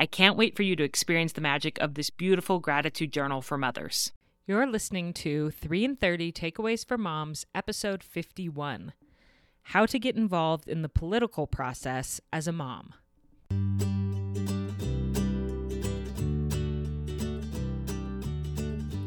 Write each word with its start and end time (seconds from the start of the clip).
I 0.00 0.06
can't 0.06 0.38
wait 0.38 0.56
for 0.56 0.62
you 0.62 0.76
to 0.76 0.82
experience 0.82 1.32
the 1.34 1.42
magic 1.42 1.78
of 1.78 1.92
this 1.92 2.08
beautiful 2.08 2.58
gratitude 2.58 3.12
journal 3.12 3.42
for 3.42 3.58
mothers. 3.58 4.12
You're 4.46 4.66
listening 4.66 5.12
to 5.12 5.50
3 5.50 5.84
in 5.84 5.96
30 5.96 6.32
Takeaways 6.32 6.86
for 6.88 6.96
Moms, 6.96 7.44
episode 7.54 8.02
51 8.02 8.94
How 9.62 9.84
to 9.84 9.98
Get 9.98 10.16
Involved 10.16 10.70
in 10.70 10.80
the 10.80 10.88
Political 10.88 11.48
Process 11.48 12.18
as 12.32 12.48
a 12.48 12.50
Mom. 12.50 12.94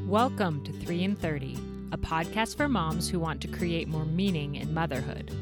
Welcome 0.08 0.64
to 0.64 0.72
3 0.73 1.03
in 1.06 1.16
30, 1.16 1.58
a 1.92 1.98
podcast 1.98 2.56
for 2.56 2.70
moms 2.70 3.09
who 3.09 3.18
want 3.18 3.42
to 3.42 3.48
create 3.48 3.88
more 3.88 4.06
meaning 4.06 4.58
in 4.58 4.72
motherhood. 4.72 5.36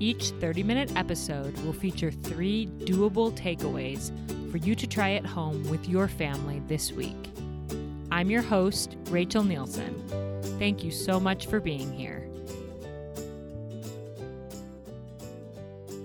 Each 0.00 0.30
30 0.30 0.64
minute 0.64 0.96
episode 0.96 1.56
will 1.60 1.72
feature 1.72 2.10
three 2.10 2.66
doable 2.80 3.30
takeaways 3.38 4.10
for 4.52 4.58
you 4.58 4.74
to 4.74 4.86
try 4.86 5.12
at 5.14 5.24
home 5.24 5.66
with 5.70 5.88
your 5.88 6.06
family 6.06 6.60
this 6.68 6.92
week. 6.92 7.16
I'm 8.10 8.30
your 8.30 8.42
host, 8.42 8.98
Rachel 9.08 9.42
Nielsen. 9.42 10.04
Thank 10.58 10.84
you 10.84 10.90
so 10.90 11.18
much 11.18 11.46
for 11.46 11.58
being 11.58 11.90
here. 11.90 12.28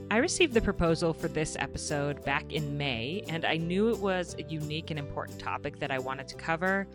I 0.09 0.19
received 0.19 0.53
the 0.53 0.61
proposal 0.61 1.11
for 1.13 1.27
this 1.27 1.57
episode 1.59 2.23
back 2.23 2.53
in 2.53 2.77
May, 2.77 3.21
and 3.27 3.43
I 3.43 3.57
knew 3.57 3.89
it 3.89 3.99
was 3.99 4.33
a 4.39 4.43
unique 4.43 4.91
and 4.91 4.97
important 4.97 5.39
topic 5.39 5.79
that 5.79 5.91
I 5.91 5.99
wanted 5.99 6.29
to 6.29 6.35
cover. 6.35 6.87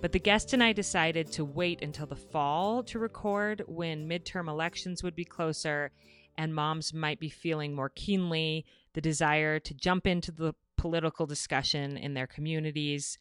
But 0.00 0.12
the 0.12 0.20
guest 0.20 0.52
and 0.52 0.62
I 0.62 0.72
decided 0.72 1.32
to 1.32 1.44
wait 1.44 1.82
until 1.82 2.06
the 2.06 2.14
fall 2.14 2.84
to 2.84 3.00
record 3.00 3.64
when 3.66 4.08
midterm 4.08 4.48
elections 4.48 5.02
would 5.02 5.16
be 5.16 5.24
closer 5.24 5.90
and 6.38 6.54
moms 6.54 6.94
might 6.94 7.18
be 7.18 7.28
feeling 7.28 7.74
more 7.74 7.90
keenly 7.90 8.64
the 8.94 9.00
desire 9.00 9.58
to 9.58 9.74
jump 9.74 10.06
into 10.06 10.30
the 10.30 10.54
political 10.76 11.26
discussion 11.26 11.96
in 11.96 12.14
their 12.14 12.26
communities. 12.26 13.18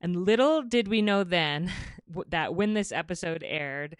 And 0.00 0.24
little 0.24 0.62
did 0.62 0.88
we 0.88 1.02
know 1.02 1.24
then 1.24 1.72
that 2.28 2.54
when 2.54 2.74
this 2.74 2.92
episode 2.92 3.44
aired, 3.46 3.96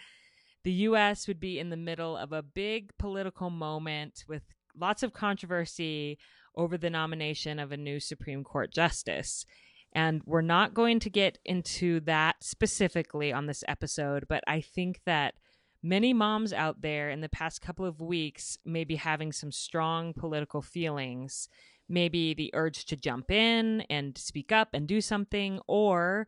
the 0.64 0.72
US 0.72 1.28
would 1.28 1.40
be 1.40 1.58
in 1.58 1.70
the 1.70 1.76
middle 1.76 2.16
of 2.16 2.32
a 2.32 2.42
big 2.42 2.90
political 2.98 3.50
moment 3.50 4.24
with 4.28 4.42
lots 4.76 5.02
of 5.02 5.12
controversy 5.12 6.18
over 6.56 6.76
the 6.76 6.90
nomination 6.90 7.58
of 7.58 7.70
a 7.72 7.76
new 7.76 8.00
Supreme 8.00 8.42
Court 8.42 8.72
justice. 8.72 9.46
And 9.92 10.22
we're 10.26 10.42
not 10.42 10.74
going 10.74 11.00
to 11.00 11.10
get 11.10 11.38
into 11.44 12.00
that 12.00 12.42
specifically 12.42 13.32
on 13.32 13.46
this 13.46 13.64
episode, 13.68 14.26
but 14.28 14.42
I 14.46 14.60
think 14.60 15.00
that 15.06 15.34
many 15.82 16.12
moms 16.12 16.52
out 16.52 16.80
there 16.82 17.10
in 17.10 17.20
the 17.20 17.28
past 17.28 17.62
couple 17.62 17.86
of 17.86 18.00
weeks 18.00 18.58
may 18.64 18.84
be 18.84 18.96
having 18.96 19.32
some 19.32 19.52
strong 19.52 20.12
political 20.12 20.62
feelings 20.62 21.48
maybe 21.88 22.34
the 22.34 22.50
urge 22.54 22.84
to 22.86 22.96
jump 22.96 23.30
in 23.30 23.82
and 23.90 24.16
speak 24.18 24.52
up 24.52 24.68
and 24.72 24.86
do 24.86 25.00
something, 25.00 25.60
or 25.66 26.26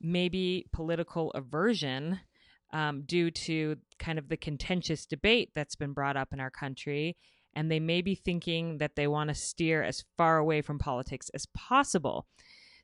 maybe 0.00 0.66
political 0.72 1.30
aversion 1.32 2.20
um, 2.72 3.02
due 3.02 3.30
to 3.30 3.76
kind 3.98 4.18
of 4.18 4.28
the 4.28 4.36
contentious 4.36 5.06
debate 5.06 5.50
that's 5.54 5.74
been 5.76 5.92
brought 5.92 6.16
up 6.16 6.32
in 6.32 6.40
our 6.40 6.50
country. 6.50 7.16
And 7.54 7.70
they 7.70 7.80
may 7.80 8.00
be 8.00 8.14
thinking 8.14 8.78
that 8.78 8.94
they 8.94 9.08
want 9.08 9.28
to 9.28 9.34
steer 9.34 9.82
as 9.82 10.04
far 10.16 10.38
away 10.38 10.62
from 10.62 10.78
politics 10.78 11.30
as 11.34 11.46
possible. 11.46 12.26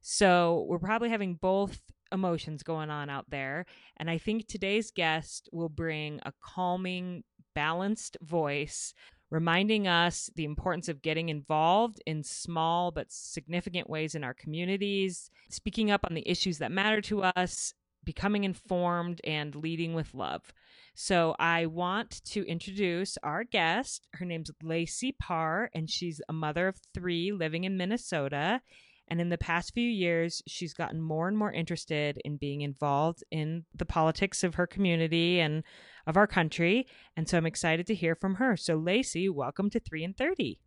So 0.03 0.67
we're 0.69 0.81
probably 0.81 1.09
having 1.09 1.35
both 1.35 1.81
emotions 2.13 2.63
going 2.63 2.91
on 2.91 3.09
out 3.09 3.27
there. 3.31 3.67
And 3.97 4.11
I 4.11 4.19
think 4.19 4.47
today's 4.47 4.91
guest 4.91 5.49
will 5.53 5.69
bring 5.69 6.21
a 6.25 6.33
calming, 6.43 7.23
balanced 7.55 8.17
voice 8.23 8.93
reminding 9.31 9.89
us 9.89 10.31
the 10.37 10.45
importance 10.45 10.89
of 10.89 11.03
getting 11.03 11.29
involved 11.29 12.03
in 12.07 12.23
small 12.23 12.91
but 12.91 13.11
significant 13.11 13.91
ways 13.91 14.15
in 14.15 14.25
our 14.25 14.35
communities, 14.35 15.31
speaking 15.51 15.91
up 15.91 16.03
on 16.05 16.15
the 16.15 16.29
issues 16.29 16.59
that 16.59 16.73
matter 16.73 17.01
to 17.03 17.23
us, 17.23 17.75
becoming 18.05 18.45
informed, 18.45 19.21
and 19.25 19.55
leading 19.57 19.95
with 19.95 20.15
love. 20.15 20.53
So, 20.95 21.37
I 21.39 21.67
want 21.67 22.25
to 22.27 22.47
introduce 22.47 23.19
our 23.23 23.45
guest. 23.45 24.07
Her 24.15 24.25
name's 24.25 24.51
Lacey 24.63 25.13
Parr, 25.13 25.71
and 25.75 25.91
she's 25.91 26.23
a 26.29 26.33
mother 26.33 26.69
of 26.69 26.81
three 26.95 27.33
living 27.33 27.65
in 27.65 27.77
Minnesota. 27.77 28.63
And 29.09 29.21
in 29.21 29.29
the 29.29 29.39
past 29.39 29.75
few 29.75 29.89
years, 29.89 30.43
she's 30.47 30.75
gotten 30.75 31.01
more 31.01 31.29
and 31.29 31.37
more 31.37 31.53
interested 31.53 32.21
in 32.25 32.39
being 32.39 32.63
involved 32.63 33.23
in 33.31 33.65
the 33.75 33.87
politics 33.87 34.43
of 34.43 34.57
her 34.57 34.67
community 34.67 35.39
and 35.39 35.63
of 36.07 36.17
our 36.17 36.27
country. 36.27 36.87
And 37.17 37.29
so 37.29 37.39
I'm 37.39 37.47
excited 37.47 37.87
to 37.89 37.95
hear 37.95 38.15
from 38.15 38.37
her. 38.37 38.57
So, 38.57 38.77
Lacey, 38.77 39.29
welcome 39.29 39.71
to 39.71 39.81
3 39.81 40.05
in 40.05 40.15
30. 40.15 40.59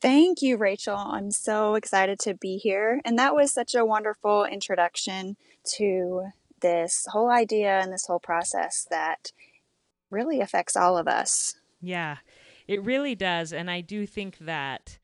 Thank 0.00 0.42
you, 0.42 0.56
Rachel. 0.56 0.96
I'm 0.96 1.30
so 1.30 1.74
excited 1.74 2.18
to 2.20 2.34
be 2.34 2.58
here. 2.58 3.00
And 3.04 3.18
that 3.18 3.34
was 3.34 3.52
such 3.52 3.74
a 3.74 3.84
wonderful 3.84 4.44
introduction 4.44 5.36
to 5.76 6.26
this 6.60 7.06
whole 7.10 7.30
idea 7.30 7.80
and 7.80 7.92
this 7.92 8.06
whole 8.06 8.20
process 8.20 8.86
that 8.90 9.32
really 10.10 10.40
affects 10.40 10.76
all 10.76 10.96
of 10.96 11.08
us. 11.08 11.56
Yeah, 11.80 12.18
it 12.68 12.82
really 12.82 13.14
does. 13.14 13.52
And 13.52 13.70
I 13.70 13.80
do 13.80 14.06
think 14.06 14.38
that 14.38 14.98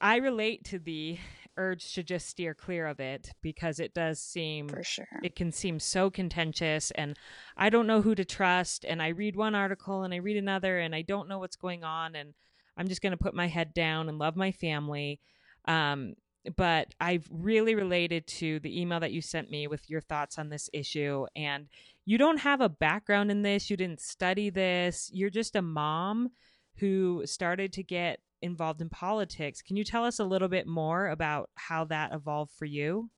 I 0.00 0.16
relate 0.16 0.64
to 0.64 0.78
the 0.78 1.18
urge 1.58 1.92
to 1.94 2.02
just 2.02 2.28
steer 2.28 2.54
clear 2.54 2.86
of 2.86 3.00
it 3.00 3.32
because 3.42 3.80
it 3.80 3.92
does 3.92 4.20
seem 4.20 4.68
for 4.68 4.82
sure. 4.82 5.06
it 5.22 5.36
can 5.36 5.52
seem 5.52 5.78
so 5.78 6.08
contentious 6.08 6.90
and 6.92 7.18
I 7.56 7.68
don't 7.68 7.86
know 7.86 8.00
who 8.00 8.14
to 8.14 8.24
trust 8.24 8.84
and 8.84 9.02
I 9.02 9.08
read 9.08 9.36
one 9.36 9.54
article 9.54 10.04
and 10.04 10.14
I 10.14 10.18
read 10.18 10.36
another 10.36 10.78
and 10.78 10.94
I 10.94 11.02
don't 11.02 11.28
know 11.28 11.38
what's 11.38 11.56
going 11.56 11.84
on 11.84 12.14
and 12.14 12.32
I'm 12.76 12.88
just 12.88 13.02
going 13.02 13.10
to 13.10 13.16
put 13.16 13.34
my 13.34 13.48
head 13.48 13.74
down 13.74 14.08
and 14.08 14.18
love 14.18 14.36
my 14.36 14.52
family. 14.52 15.20
Um, 15.66 16.14
but 16.56 16.94
I've 17.00 17.28
really 17.30 17.74
related 17.74 18.26
to 18.28 18.60
the 18.60 18.80
email 18.80 19.00
that 19.00 19.12
you 19.12 19.20
sent 19.20 19.50
me 19.50 19.66
with 19.66 19.90
your 19.90 20.00
thoughts 20.00 20.38
on 20.38 20.48
this 20.48 20.70
issue 20.72 21.26
and 21.36 21.66
you 22.04 22.16
don't 22.16 22.38
have 22.38 22.60
a 22.60 22.68
background 22.68 23.30
in 23.30 23.42
this 23.42 23.68
you 23.68 23.76
didn't 23.76 24.00
study 24.00 24.48
this 24.48 25.10
you're 25.12 25.28
just 25.28 25.56
a 25.56 25.62
mom 25.62 26.30
who 26.76 27.22
started 27.26 27.72
to 27.74 27.82
get 27.82 28.20
involved 28.42 28.80
in 28.80 28.88
politics. 28.88 29.62
Can 29.62 29.76
you 29.76 29.84
tell 29.84 30.04
us 30.04 30.18
a 30.18 30.24
little 30.24 30.48
bit 30.48 30.66
more 30.66 31.08
about 31.08 31.50
how 31.54 31.84
that 31.86 32.12
evolved 32.12 32.52
for 32.52 32.64
you? 32.64 33.10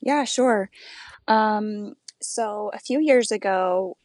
Yeah, 0.00 0.24
sure. 0.24 0.70
Um, 1.28 1.94
so, 2.20 2.70
a 2.74 2.78
few 2.78 3.00
years 3.00 3.30
ago, 3.30 3.96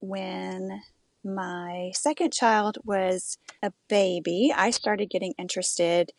when 0.00 0.82
my 1.24 1.90
second 1.94 2.32
child 2.32 2.78
was 2.84 3.38
a 3.62 3.72
baby, 3.88 4.52
I 4.54 4.70
started 4.70 5.10
getting 5.10 5.34
interested 5.38 6.12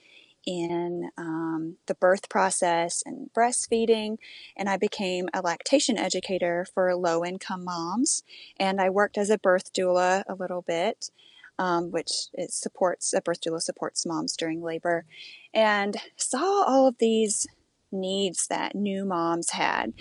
in 0.45 1.09
um, 1.17 1.75
the 1.87 1.95
birth 1.95 2.29
process 2.29 3.03
and 3.05 3.29
breastfeeding, 3.37 4.17
and 4.55 4.69
I 4.69 4.77
became 4.77 5.27
a 5.33 5.41
lactation 5.41 5.97
educator 5.97 6.65
for 6.73 6.95
low 6.95 7.25
income 7.25 7.65
moms. 7.65 8.23
And 8.57 8.79
I 8.79 8.89
worked 8.89 9.17
as 9.17 9.29
a 9.29 9.37
birth 9.37 9.73
doula 9.73 10.23
a 10.27 10.35
little 10.35 10.61
bit 10.61 11.09
um, 11.59 11.91
which 11.91 12.11
it 12.33 12.51
supports 12.51 13.13
a 13.13 13.21
birth 13.21 13.41
doula 13.41 13.61
supports 13.61 14.05
moms 14.05 14.35
during 14.35 14.61
labor, 14.61 15.05
and 15.53 15.97
saw 16.15 16.63
all 16.67 16.87
of 16.87 16.97
these 16.99 17.47
needs 17.91 18.47
that 18.47 18.75
new 18.75 19.05
moms 19.05 19.51
had, 19.51 19.93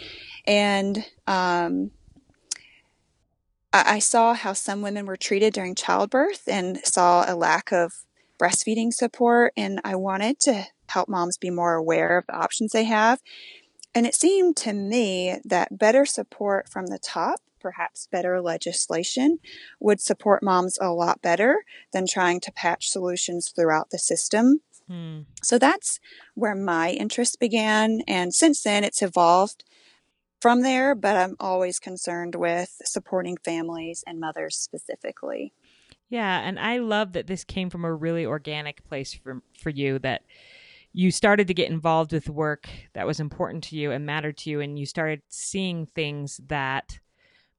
and 0.46 1.06
um, 1.26 1.90
I, 3.72 3.96
I 3.96 3.98
saw 3.98 4.34
how 4.34 4.52
some 4.52 4.82
women 4.82 5.06
were 5.06 5.16
treated 5.16 5.54
during 5.54 5.74
childbirth, 5.74 6.42
and 6.48 6.78
saw 6.84 7.24
a 7.26 7.36
lack 7.36 7.72
of 7.72 7.92
breastfeeding 8.38 8.92
support, 8.92 9.52
and 9.56 9.80
I 9.84 9.96
wanted 9.96 10.40
to 10.40 10.66
help 10.88 11.08
moms 11.08 11.38
be 11.38 11.50
more 11.50 11.74
aware 11.74 12.18
of 12.18 12.26
the 12.26 12.36
options 12.36 12.72
they 12.72 12.84
have. 12.84 13.20
And 13.94 14.06
it 14.06 14.14
seemed 14.14 14.56
to 14.58 14.74
me 14.74 15.38
that 15.44 15.78
better 15.78 16.04
support 16.04 16.68
from 16.68 16.88
the 16.88 16.98
top, 16.98 17.40
perhaps 17.66 18.06
better 18.12 18.40
legislation, 18.40 19.40
would 19.80 20.00
support 20.00 20.40
moms 20.40 20.78
a 20.80 20.92
lot 20.92 21.20
better 21.20 21.64
than 21.92 22.06
trying 22.06 22.38
to 22.38 22.52
patch 22.52 22.88
solutions 22.88 23.48
throughout 23.48 23.90
the 23.90 23.98
system. 23.98 24.60
Hmm. 24.86 25.22
So 25.42 25.58
that's 25.58 25.98
where 26.36 26.54
my 26.54 26.90
interest 26.90 27.40
began. 27.40 28.02
And 28.06 28.32
since 28.32 28.62
then, 28.62 28.84
it's 28.84 29.02
evolved 29.02 29.64
from 30.40 30.62
there, 30.62 30.94
but 30.94 31.16
I'm 31.16 31.34
always 31.40 31.80
concerned 31.80 32.36
with 32.36 32.80
supporting 32.84 33.36
families 33.44 34.04
and 34.06 34.20
mothers 34.20 34.56
specifically. 34.56 35.52
Yeah, 36.08 36.38
and 36.38 36.60
I 36.60 36.78
love 36.78 37.14
that 37.14 37.26
this 37.26 37.42
came 37.42 37.68
from 37.68 37.84
a 37.84 37.92
really 37.92 38.24
organic 38.24 38.84
place 38.84 39.12
for 39.12 39.42
for 39.60 39.70
you 39.70 39.98
that 40.00 40.22
you 40.92 41.10
started 41.10 41.48
to 41.48 41.54
get 41.54 41.68
involved 41.68 42.12
with 42.12 42.28
work 42.28 42.68
that 42.92 43.08
was 43.08 43.18
important 43.18 43.64
to 43.64 43.76
you 43.76 43.90
and 43.90 44.06
mattered 44.06 44.36
to 44.38 44.50
you 44.50 44.60
and 44.60 44.78
you 44.78 44.86
started 44.86 45.20
seeing 45.28 45.84
things 45.84 46.40
that 46.46 47.00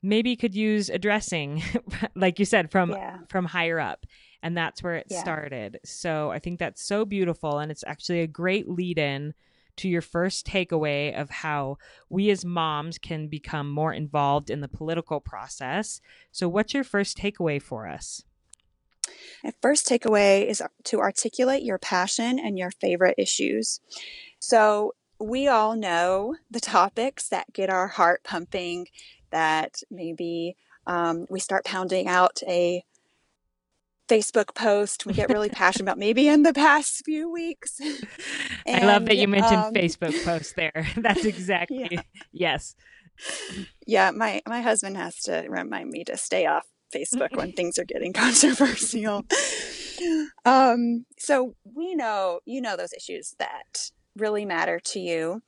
maybe 0.02 0.36
could 0.36 0.56
use 0.56 0.90
addressing 0.90 1.62
like 2.16 2.40
you 2.40 2.46
said 2.46 2.72
from 2.72 2.92
yeah. 2.92 3.18
from 3.30 3.46
higher 3.46 3.80
up 3.80 4.06
and 4.44 4.56
that's 4.56 4.84
where 4.84 4.96
it 4.96 5.08
yeah. 5.10 5.20
started. 5.20 5.80
So 5.84 6.32
I 6.32 6.40
think 6.40 6.60
that's 6.60 6.84
so 6.84 7.06
beautiful 7.06 7.60
and 7.60 7.72
it's 7.72 7.84
actually 7.86 8.22
a 8.22 8.28
great 8.28 8.70
lead 8.70 8.98
in 8.98 9.34
to 9.78 9.88
your 9.88 10.02
first 10.02 10.46
takeaway 10.46 11.20
of 11.20 11.30
how 11.30 11.78
we 12.10 12.30
as 12.30 12.44
moms 12.44 12.98
can 12.98 13.28
become 13.28 13.70
more 13.70 13.94
involved 13.94 14.50
in 14.50 14.62
the 14.62 14.68
political 14.68 15.20
process. 15.20 16.02
So, 16.32 16.50
what's 16.50 16.74
your 16.74 16.84
first 16.84 17.18
takeaway 17.18 17.62
for 17.62 17.88
us? 17.88 18.24
My 19.44 19.54
first 19.62 19.88
takeaway 19.88 20.46
is 20.46 20.62
to 20.86 21.00
articulate 21.00 21.64
your 21.64 21.78
passion 21.78 22.40
and 22.40 22.58
your 22.58 22.72
favorite 22.72 23.16
issues. 23.18 23.80
So, 24.40 24.96
we 25.20 25.48
all 25.48 25.76
know 25.76 26.36
the 26.52 26.60
topics 26.60 27.28
that 27.30 27.54
get 27.54 27.70
our 27.70 27.88
heart 27.88 28.24
pumping, 28.24 28.88
that 29.38 29.84
maybe 29.92 30.56
um, 30.88 31.28
we 31.30 31.40
start 31.40 31.64
pounding 31.64 32.08
out 32.08 32.40
a 32.48 32.84
Facebook 34.10 34.56
post 34.56 35.06
we 35.06 35.14
get 35.14 35.30
really 35.30 35.50
passionate 35.50 35.84
about 35.84 35.98
maybe 35.98 36.28
in 36.28 36.44
the 36.44 36.54
past 36.54 37.04
few 37.06 37.30
weeks. 37.30 37.80
And, 38.66 38.84
I 38.84 38.86
love 38.86 39.06
that 39.06 39.18
you 39.18 39.28
mentioned 39.28 39.58
um, 39.58 39.74
Facebook 39.74 40.24
posts 40.24 40.54
there. 40.54 40.88
That's 40.98 41.26
exactly 41.26 41.88
yeah. 41.92 42.02
yes. 42.32 42.76
Yeah, 43.86 44.12
my 44.12 44.42
my 44.48 44.62
husband 44.62 44.96
has 44.98 45.22
to 45.24 45.46
remind 45.50 45.90
me 45.90 46.04
to 46.06 46.18
stay 46.18 46.46
off 46.46 46.66
Facebook 46.96 47.36
when 47.36 47.52
things 47.52 47.78
are 47.78 47.84
getting 47.86 48.14
controversial. 48.14 49.26
um, 50.46 51.06
so 51.20 51.56
we 51.76 51.94
know 51.94 52.40
you 52.46 52.62
know 52.62 52.78
those 52.78 52.94
issues 52.94 53.36
that 53.40 53.92
really 54.16 54.46
matter 54.46 54.80
to 54.80 55.00
you. 55.00 55.42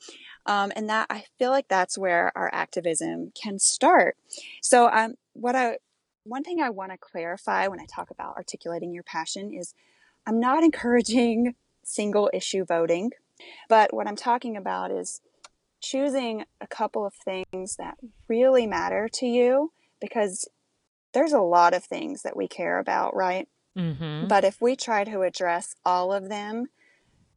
Um, 0.45 0.71
and 0.75 0.89
that 0.89 1.07
I 1.09 1.25
feel 1.37 1.51
like 1.51 1.67
that's 1.67 1.97
where 1.97 2.31
our 2.35 2.49
activism 2.53 3.31
can 3.39 3.59
start. 3.59 4.17
So 4.61 4.89
um, 4.89 5.15
what 5.33 5.55
I 5.55 5.77
one 6.23 6.43
thing 6.43 6.61
I 6.61 6.69
want 6.69 6.91
to 6.91 6.97
clarify 6.97 7.67
when 7.67 7.79
I 7.79 7.85
talk 7.85 8.11
about 8.11 8.37
articulating 8.37 8.93
your 8.93 9.03
passion 9.03 9.53
is 9.53 9.73
I'm 10.25 10.39
not 10.39 10.63
encouraging 10.69 11.55
single 11.83 12.29
issue 12.33 12.65
voting, 12.65 13.11
but 13.67 13.93
what 13.93 14.07
I'm 14.07 14.15
talking 14.15 14.55
about 14.55 14.91
is 14.91 15.21
choosing 15.81 16.43
a 16.59 16.67
couple 16.67 17.05
of 17.05 17.13
things 17.13 17.77
that 17.77 17.97
really 18.27 18.67
matter 18.67 19.07
to 19.13 19.25
you 19.25 19.71
because 20.01 20.47
there's 21.13 21.33
a 21.33 21.41
lot 21.41 21.73
of 21.73 21.83
things 21.83 22.21
that 22.23 22.35
we 22.35 22.47
care 22.47 22.79
about, 22.79 23.15
right? 23.15 23.47
Mm-hmm. 23.77 24.27
But 24.27 24.43
if 24.43 24.61
we 24.61 24.75
try 24.75 25.03
to 25.05 25.21
address 25.21 25.75
all 25.85 26.13
of 26.13 26.29
them, 26.29 26.67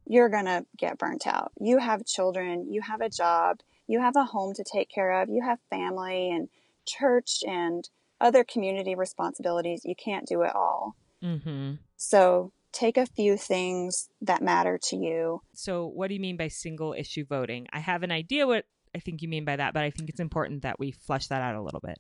you're 0.07 0.29
going 0.29 0.47
to 0.47 0.65
get 0.77 0.99
burnt 0.99 1.27
out. 1.27 1.53
You 1.61 1.79
have 1.79 2.05
children, 2.05 2.73
you 2.73 2.81
have 2.83 3.01
a 3.01 3.09
job, 3.09 3.59
you 3.87 4.01
have 4.01 4.17
a 4.17 4.25
home 4.25 4.55
to 4.55 4.65
take 4.65 4.91
care 4.91 5.23
of, 5.23 5.29
you 5.29 5.43
have 5.45 5.59
family 5.71 6.31
and 6.31 6.49
church 6.87 7.43
and 7.47 7.89
other 8.21 8.45
community 8.45 8.95
responsibilities, 8.95 9.83
you 9.85 9.95
can't 9.95 10.27
do 10.27 10.43
it 10.43 10.55
all. 10.55 10.97
Mm-hmm. 11.23 11.75
So 11.97 12.53
take 12.73 12.97
a 12.97 13.07
few 13.07 13.37
things 13.37 14.09
that 14.21 14.43
matter 14.43 14.79
to 14.85 14.97
you. 14.97 15.43
So, 15.55 15.87
what 15.87 16.09
do 16.09 16.15
you 16.15 16.21
mean 16.21 16.37
by 16.37 16.49
single 16.49 16.95
issue 16.95 17.25
voting? 17.25 17.67
I 17.73 17.81
have 17.81 18.03
an 18.03 18.11
idea 18.11 18.47
what 18.47 18.65
I 18.95 18.99
think 18.99 19.23
you 19.23 19.29
mean 19.29 19.45
by 19.45 19.57
that, 19.57 19.75
but 19.75 19.83
I 19.83 19.91
think 19.91 20.09
it's 20.09 20.21
important 20.21 20.63
that 20.63 20.79
we 20.79 20.91
flesh 20.91 21.29
that 21.29 21.43
out 21.43 21.55
a 21.55 21.63
little 21.63 21.81
bit. 21.81 21.99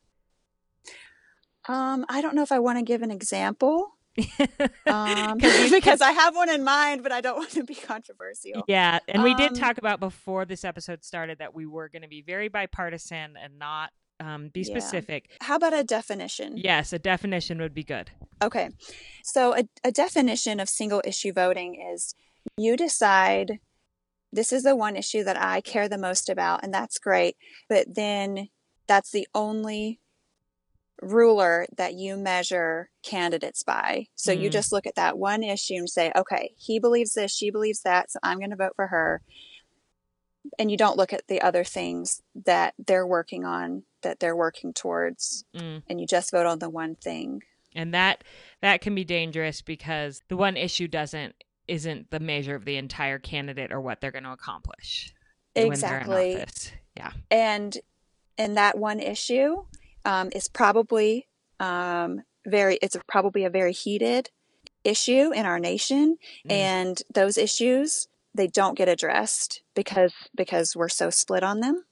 Um, 1.68 2.04
I 2.08 2.20
don't 2.20 2.34
know 2.34 2.42
if 2.42 2.52
I 2.52 2.58
want 2.58 2.78
to 2.78 2.84
give 2.84 3.02
an 3.02 3.10
example. 3.10 3.96
Um, 4.86 5.38
because 5.70 6.00
I 6.00 6.12
have 6.12 6.34
one 6.34 6.50
in 6.50 6.64
mind, 6.64 7.02
but 7.02 7.12
I 7.12 7.20
don't 7.20 7.36
want 7.38 7.50
to 7.50 7.64
be 7.64 7.74
controversial. 7.74 8.64
Yeah, 8.68 8.98
and 9.08 9.22
we 9.22 9.34
did 9.34 9.50
um, 9.50 9.56
talk 9.56 9.78
about 9.78 10.00
before 10.00 10.44
this 10.44 10.64
episode 10.64 11.04
started 11.04 11.38
that 11.38 11.54
we 11.54 11.66
were 11.66 11.88
going 11.88 12.02
to 12.02 12.08
be 12.08 12.22
very 12.22 12.48
bipartisan 12.48 13.36
and 13.36 13.58
not 13.58 13.90
um, 14.20 14.48
be 14.48 14.64
specific. 14.64 15.28
Yeah. 15.28 15.46
How 15.46 15.56
about 15.56 15.74
a 15.74 15.84
definition? 15.84 16.56
Yes, 16.56 16.92
a 16.92 16.98
definition 16.98 17.58
would 17.60 17.74
be 17.74 17.84
good. 17.84 18.10
Okay. 18.42 18.70
So, 19.24 19.56
a, 19.56 19.68
a 19.84 19.92
definition 19.92 20.60
of 20.60 20.68
single 20.68 21.02
issue 21.04 21.32
voting 21.32 21.80
is 21.92 22.14
you 22.56 22.76
decide 22.76 23.58
this 24.32 24.52
is 24.52 24.62
the 24.62 24.76
one 24.76 24.96
issue 24.96 25.24
that 25.24 25.40
I 25.40 25.60
care 25.60 25.88
the 25.88 25.98
most 25.98 26.28
about, 26.28 26.62
and 26.62 26.72
that's 26.72 26.98
great. 26.98 27.36
But 27.68 27.94
then 27.94 28.48
that's 28.86 29.10
the 29.10 29.26
only 29.34 30.00
ruler 31.02 31.66
that 31.76 31.94
you 31.94 32.16
measure 32.16 32.88
candidates 33.02 33.62
by. 33.62 34.06
So 34.14 34.34
mm. 34.34 34.40
you 34.40 34.50
just 34.50 34.72
look 34.72 34.86
at 34.86 34.94
that 34.94 35.18
one 35.18 35.42
issue 35.42 35.74
and 35.74 35.90
say, 35.90 36.12
okay, 36.16 36.54
he 36.56 36.78
believes 36.78 37.12
this, 37.12 37.34
she 37.34 37.50
believes 37.50 37.82
that, 37.82 38.10
so 38.10 38.18
I'm 38.22 38.38
going 38.38 38.50
to 38.50 38.56
vote 38.56 38.74
for 38.76 38.86
her. 38.86 39.20
And 40.58 40.70
you 40.70 40.76
don't 40.76 40.96
look 40.96 41.12
at 41.12 41.26
the 41.28 41.42
other 41.42 41.64
things 41.64 42.22
that 42.46 42.74
they're 42.78 43.06
working 43.06 43.44
on 43.44 43.84
that 44.02 44.20
they're 44.20 44.36
working 44.36 44.72
towards 44.72 45.44
mm. 45.54 45.82
and 45.88 46.00
you 46.00 46.06
just 46.06 46.30
vote 46.30 46.46
on 46.46 46.58
the 46.58 46.70
one 46.70 46.94
thing 46.96 47.40
and 47.74 47.94
that 47.94 48.24
that 48.60 48.80
can 48.80 48.94
be 48.94 49.04
dangerous 49.04 49.62
because 49.62 50.22
the 50.28 50.36
one 50.36 50.56
issue 50.56 50.88
doesn't 50.88 51.34
isn't 51.68 52.10
the 52.10 52.20
measure 52.20 52.54
of 52.54 52.64
the 52.64 52.76
entire 52.76 53.18
candidate 53.18 53.72
or 53.72 53.80
what 53.80 54.00
they're 54.00 54.10
going 54.10 54.24
to 54.24 54.32
accomplish 54.32 55.14
exactly 55.54 56.44
yeah 56.96 57.12
and 57.30 57.78
and 58.38 58.56
that 58.56 58.76
one 58.76 59.00
issue 59.00 59.62
um, 60.04 60.30
is 60.34 60.48
probably 60.48 61.28
um, 61.60 62.22
very 62.46 62.78
it's 62.82 62.96
probably 63.08 63.44
a 63.44 63.50
very 63.50 63.72
heated 63.72 64.30
issue 64.84 65.32
in 65.32 65.46
our 65.46 65.60
nation 65.60 66.16
mm. 66.46 66.52
and 66.52 67.02
those 67.12 67.38
issues 67.38 68.08
they 68.34 68.46
don't 68.48 68.76
get 68.76 68.88
addressed 68.88 69.62
because 69.74 70.12
because 70.34 70.74
we're 70.74 70.88
so 70.88 71.08
split 71.10 71.42
on 71.42 71.60
them 71.60 71.84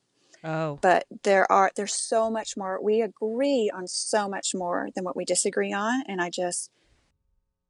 Oh. 0.43 0.79
But 0.81 1.07
there 1.23 1.51
are 1.51 1.71
there's 1.77 1.95
so 1.95 2.31
much 2.31 2.57
more. 2.57 2.83
We 2.83 3.03
agree 3.03 3.71
on 3.75 3.87
so 3.87 4.29
much 4.29 4.55
more 4.55 4.89
than 4.95 5.05
what 5.05 5.17
we 5.17 5.25
disagree 5.25 5.73
on. 5.73 6.03
And 6.07 6.21
I 6.21 6.31
just 6.31 6.71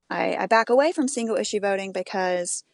I, 0.09 0.37
I 0.37 0.47
back 0.47 0.71
away 0.71 0.93
from 0.93 1.09
single 1.09 1.37
issue 1.37 1.61
voting 1.61 1.93
because 1.93 2.65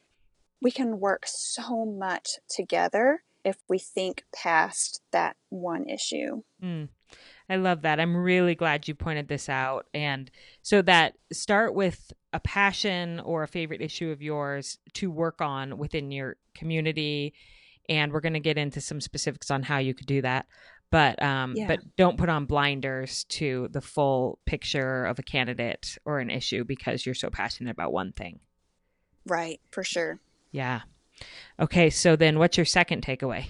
we 0.61 0.71
can 0.71 1.01
work 1.01 1.25
so 1.27 1.85
much 1.85 2.39
together 2.49 3.23
if 3.45 3.57
we 3.69 3.79
think 3.79 4.25
past 4.35 5.01
that 5.13 5.37
one 5.49 5.89
issue. 5.89 6.43
Mm. 6.63 6.89
I 7.49 7.57
love 7.57 7.83
that. 7.83 8.01
I'm 8.01 8.17
really 8.17 8.55
glad 8.55 8.89
you 8.89 8.95
pointed 8.95 9.29
this 9.29 9.49
out. 9.49 9.87
And 9.95 10.31
so 10.63 10.83
that 10.83 11.15
start 11.33 11.75
with 11.75 12.13
a 12.33 12.41
passion 12.41 13.21
or 13.21 13.43
a 13.43 13.49
favorite 13.49 13.81
issue 13.81 14.11
of 14.11 14.21
yours 14.21 14.79
to 14.95 15.11
work 15.11 15.41
on 15.41 15.79
within 15.79 16.11
your 16.11 16.37
community. 16.55 17.35
And 17.89 18.13
we're 18.13 18.21
going 18.21 18.33
to 18.35 18.41
get 18.41 18.59
into 18.59 18.81
some 18.81 19.01
specifics 19.01 19.51
on 19.51 19.63
how 19.63 19.79
you 19.79 19.95
could 19.95 20.07
do 20.07 20.23
that. 20.23 20.47
But 20.91 21.21
um, 21.23 21.55
yeah. 21.57 21.67
but 21.67 21.81
don't 21.97 22.17
put 22.17 22.29
on 22.29 22.47
blinders 22.47 23.25
to 23.25 23.69
the 23.73 23.81
full 23.81 24.39
picture 24.45 25.05
of 25.05 25.19
a 25.19 25.23
candidate 25.23 25.99
or 26.05 26.21
an 26.21 26.31
issue 26.31 26.65
because 26.65 27.05
you're 27.05 27.15
so 27.15 27.29
passionate 27.29 27.71
about 27.71 27.93
one 27.93 28.13
thing. 28.13 28.41
Right. 29.27 29.61
For 29.71 29.83
sure. 29.83 30.21
Yeah. 30.53 30.83
Okay. 31.59 31.91
So 31.91 32.15
then 32.15 32.39
what's 32.39 32.57
your 32.57 32.67
second 32.67 33.05
takeaway 33.05 33.47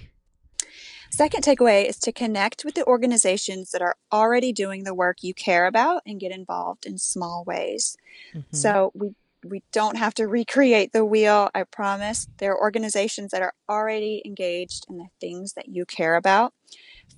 Second 1.09 1.43
takeaway 1.43 1.85
is 1.85 1.97
to 1.99 2.11
connect 2.11 2.63
with 2.63 2.75
the 2.75 2.85
organizations 2.85 3.71
that 3.71 3.81
are 3.81 3.95
already 4.11 4.51
doing 4.53 4.83
the 4.83 4.93
work 4.93 5.23
you 5.23 5.33
care 5.33 5.65
about 5.65 6.01
and 6.05 6.19
get 6.19 6.31
involved 6.31 6.85
in 6.85 6.97
small 6.97 7.43
ways. 7.45 7.97
Mm-hmm. 8.35 8.55
So 8.55 8.91
we 8.93 9.15
we 9.43 9.63
don't 9.71 9.97
have 9.97 10.13
to 10.15 10.27
recreate 10.27 10.93
the 10.93 11.05
wheel. 11.05 11.49
I 11.53 11.63
promise. 11.63 12.27
There 12.37 12.51
are 12.51 12.61
organizations 12.61 13.31
that 13.31 13.41
are 13.41 13.53
already 13.69 14.21
engaged 14.25 14.85
in 14.89 14.97
the 14.97 15.07
things 15.21 15.53
that 15.53 15.69
you 15.69 15.85
care 15.85 16.15
about. 16.15 16.53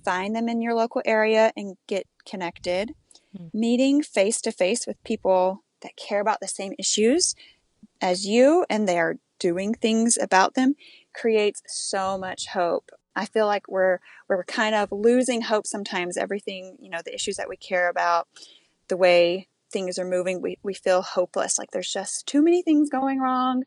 Find 0.04 0.36
them 0.36 0.48
in 0.48 0.62
your 0.62 0.74
local 0.74 1.02
area 1.04 1.52
and 1.56 1.76
get 1.86 2.06
connected. 2.26 2.94
Mm-hmm. 3.36 3.58
Meeting 3.58 4.02
face 4.02 4.40
to 4.42 4.52
face 4.52 4.86
with 4.86 5.02
people 5.02 5.64
that 5.82 5.96
care 5.96 6.20
about 6.20 6.40
the 6.40 6.48
same 6.48 6.74
issues 6.78 7.34
as 8.00 8.26
you 8.26 8.64
and 8.68 8.88
they 8.88 8.98
are 8.98 9.16
doing 9.38 9.74
things 9.74 10.18
about 10.20 10.54
them 10.54 10.74
creates 11.14 11.62
so 11.66 12.18
much 12.18 12.48
hope. 12.48 12.90
I 13.16 13.26
feel 13.26 13.46
like 13.46 13.68
we're 13.68 13.98
we're 14.28 14.44
kind 14.44 14.74
of 14.74 14.92
losing 14.92 15.42
hope 15.42 15.66
sometimes 15.66 16.16
everything, 16.16 16.76
you 16.80 16.90
know, 16.90 17.00
the 17.04 17.14
issues 17.14 17.36
that 17.36 17.48
we 17.48 17.56
care 17.56 17.88
about, 17.88 18.28
the 18.88 18.96
way 18.96 19.48
things 19.70 19.98
are 19.98 20.04
moving, 20.04 20.42
we, 20.42 20.58
we 20.62 20.74
feel 20.74 21.02
hopeless, 21.02 21.58
like 21.58 21.70
there's 21.70 21.92
just 21.92 22.26
too 22.26 22.42
many 22.42 22.62
things 22.62 22.90
going 22.90 23.20
wrong. 23.20 23.64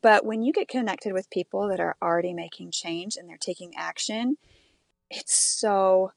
But 0.00 0.24
when 0.24 0.42
you 0.42 0.52
get 0.52 0.68
connected 0.68 1.12
with 1.12 1.30
people 1.30 1.68
that 1.68 1.80
are 1.80 1.96
already 2.00 2.32
making 2.32 2.70
change 2.70 3.16
and 3.16 3.28
they're 3.28 3.36
taking 3.36 3.72
action, 3.76 4.36
it's 5.10 5.34
so 5.34 6.12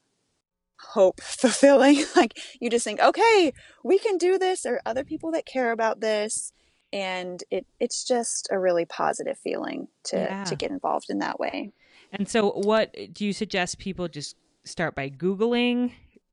hope 0.78 1.20
fulfilling. 1.20 2.04
like 2.16 2.38
you 2.60 2.70
just 2.70 2.84
think, 2.84 3.00
okay, 3.00 3.52
we 3.82 3.98
can 3.98 4.18
do 4.18 4.38
this. 4.38 4.62
There 4.62 4.74
are 4.74 4.82
other 4.86 5.04
people 5.04 5.32
that 5.32 5.46
care 5.46 5.72
about 5.72 6.00
this. 6.00 6.52
And 6.92 7.42
it, 7.50 7.66
it's 7.80 8.04
just 8.04 8.48
a 8.50 8.58
really 8.58 8.84
positive 8.84 9.38
feeling 9.38 9.88
to, 10.04 10.16
yeah. 10.16 10.44
to 10.44 10.54
get 10.54 10.70
involved 10.70 11.06
in 11.08 11.18
that 11.20 11.40
way. 11.40 11.72
And 12.12 12.28
so, 12.28 12.50
what 12.50 12.94
do 13.12 13.24
you 13.24 13.32
suggest 13.32 13.78
people 13.78 14.06
just 14.06 14.36
start 14.64 14.94
by 14.94 15.08
Googling 15.08 15.92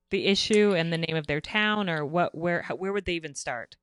the 0.10 0.26
issue 0.26 0.74
and 0.76 0.92
the 0.92 0.98
name 0.98 1.16
of 1.16 1.28
their 1.28 1.42
town, 1.42 1.90
or 1.90 2.06
what? 2.06 2.36
Where 2.36 2.64
where 2.78 2.92
would 2.92 3.06
they 3.06 3.14
even 3.14 3.34
start? 3.34 3.78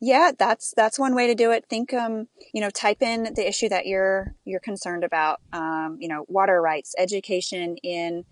Yeah, 0.00 0.32
that's 0.36 0.72
that's 0.76 0.98
one 0.98 1.14
way 1.14 1.26
to 1.26 1.34
do 1.34 1.50
it. 1.50 1.66
Think, 1.68 1.92
um, 1.92 2.28
you 2.52 2.60
know, 2.60 2.70
type 2.70 3.02
in 3.02 3.34
the 3.34 3.46
issue 3.46 3.68
that 3.68 3.86
you're 3.86 4.34
you're 4.44 4.60
concerned 4.60 5.04
about. 5.04 5.40
Um, 5.52 5.98
you 6.00 6.08
know, 6.08 6.24
water 6.28 6.60
rights, 6.60 6.94
education 6.98 7.76
in, 7.82 8.24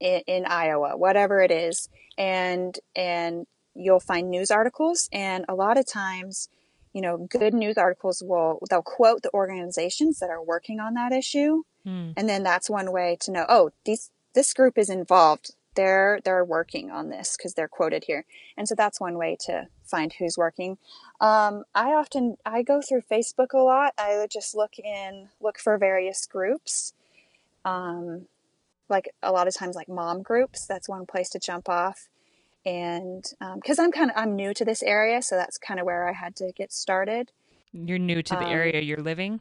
in 0.00 0.22
in 0.26 0.44
Iowa, 0.46 0.96
whatever 0.96 1.42
it 1.42 1.50
is, 1.50 1.88
and 2.16 2.78
and 2.94 3.46
you'll 3.74 4.00
find 4.00 4.30
news 4.30 4.50
articles. 4.50 5.08
And 5.12 5.44
a 5.48 5.54
lot 5.54 5.78
of 5.78 5.86
times, 5.86 6.48
you 6.94 7.02
know, 7.02 7.26
good 7.28 7.52
news 7.52 7.76
articles 7.76 8.22
will 8.24 8.60
they'll 8.70 8.80
quote 8.80 9.22
the 9.22 9.34
organizations 9.34 10.20
that 10.20 10.30
are 10.30 10.42
working 10.42 10.80
on 10.80 10.94
that 10.94 11.12
issue, 11.12 11.64
hmm. 11.84 12.12
and 12.16 12.28
then 12.28 12.42
that's 12.44 12.70
one 12.70 12.92
way 12.92 13.18
to 13.20 13.32
know. 13.32 13.44
Oh, 13.48 13.70
these 13.84 14.10
this 14.34 14.54
group 14.54 14.78
is 14.78 14.88
involved. 14.88 15.54
They're 15.74 16.20
they're 16.24 16.44
working 16.44 16.92
on 16.92 17.10
this 17.10 17.36
because 17.36 17.54
they're 17.54 17.68
quoted 17.68 18.04
here. 18.04 18.24
And 18.56 18.68
so 18.68 18.76
that's 18.76 19.00
one 19.00 19.18
way 19.18 19.36
to 19.46 19.66
find 19.84 20.12
who's 20.12 20.38
working. 20.38 20.78
Um, 21.20 21.64
i 21.74 21.92
often 21.92 22.36
i 22.46 22.62
go 22.62 22.80
through 22.80 23.02
facebook 23.10 23.52
a 23.52 23.58
lot. 23.58 23.92
I 23.98 24.26
just 24.30 24.54
look 24.54 24.78
in 24.78 25.30
look 25.40 25.58
for 25.58 25.76
various 25.76 26.26
groups. 26.26 26.94
Um, 27.64 28.26
like 28.88 29.08
a 29.22 29.32
lot 29.32 29.48
of 29.48 29.54
times 29.54 29.74
like 29.74 29.88
mom 29.88 30.22
groups 30.22 30.66
that's 30.66 30.88
one 30.88 31.06
place 31.06 31.30
to 31.30 31.38
jump 31.38 31.68
off 31.68 32.08
and 32.66 33.24
because 33.56 33.78
um, 33.78 33.86
i'm 33.86 33.92
kind 33.92 34.10
of 34.10 34.16
i'm 34.16 34.34
new 34.34 34.54
to 34.54 34.64
this 34.64 34.82
area 34.82 35.20
so 35.20 35.36
that's 35.36 35.58
kind 35.58 35.78
of 35.78 35.86
where 35.86 36.08
i 36.08 36.12
had 36.12 36.34
to 36.36 36.52
get 36.56 36.72
started 36.72 37.30
you're 37.72 37.98
new 37.98 38.22
to 38.22 38.34
the 38.34 38.44
um, 38.44 38.52
area 38.52 38.80
you're 38.80 39.02
living 39.02 39.40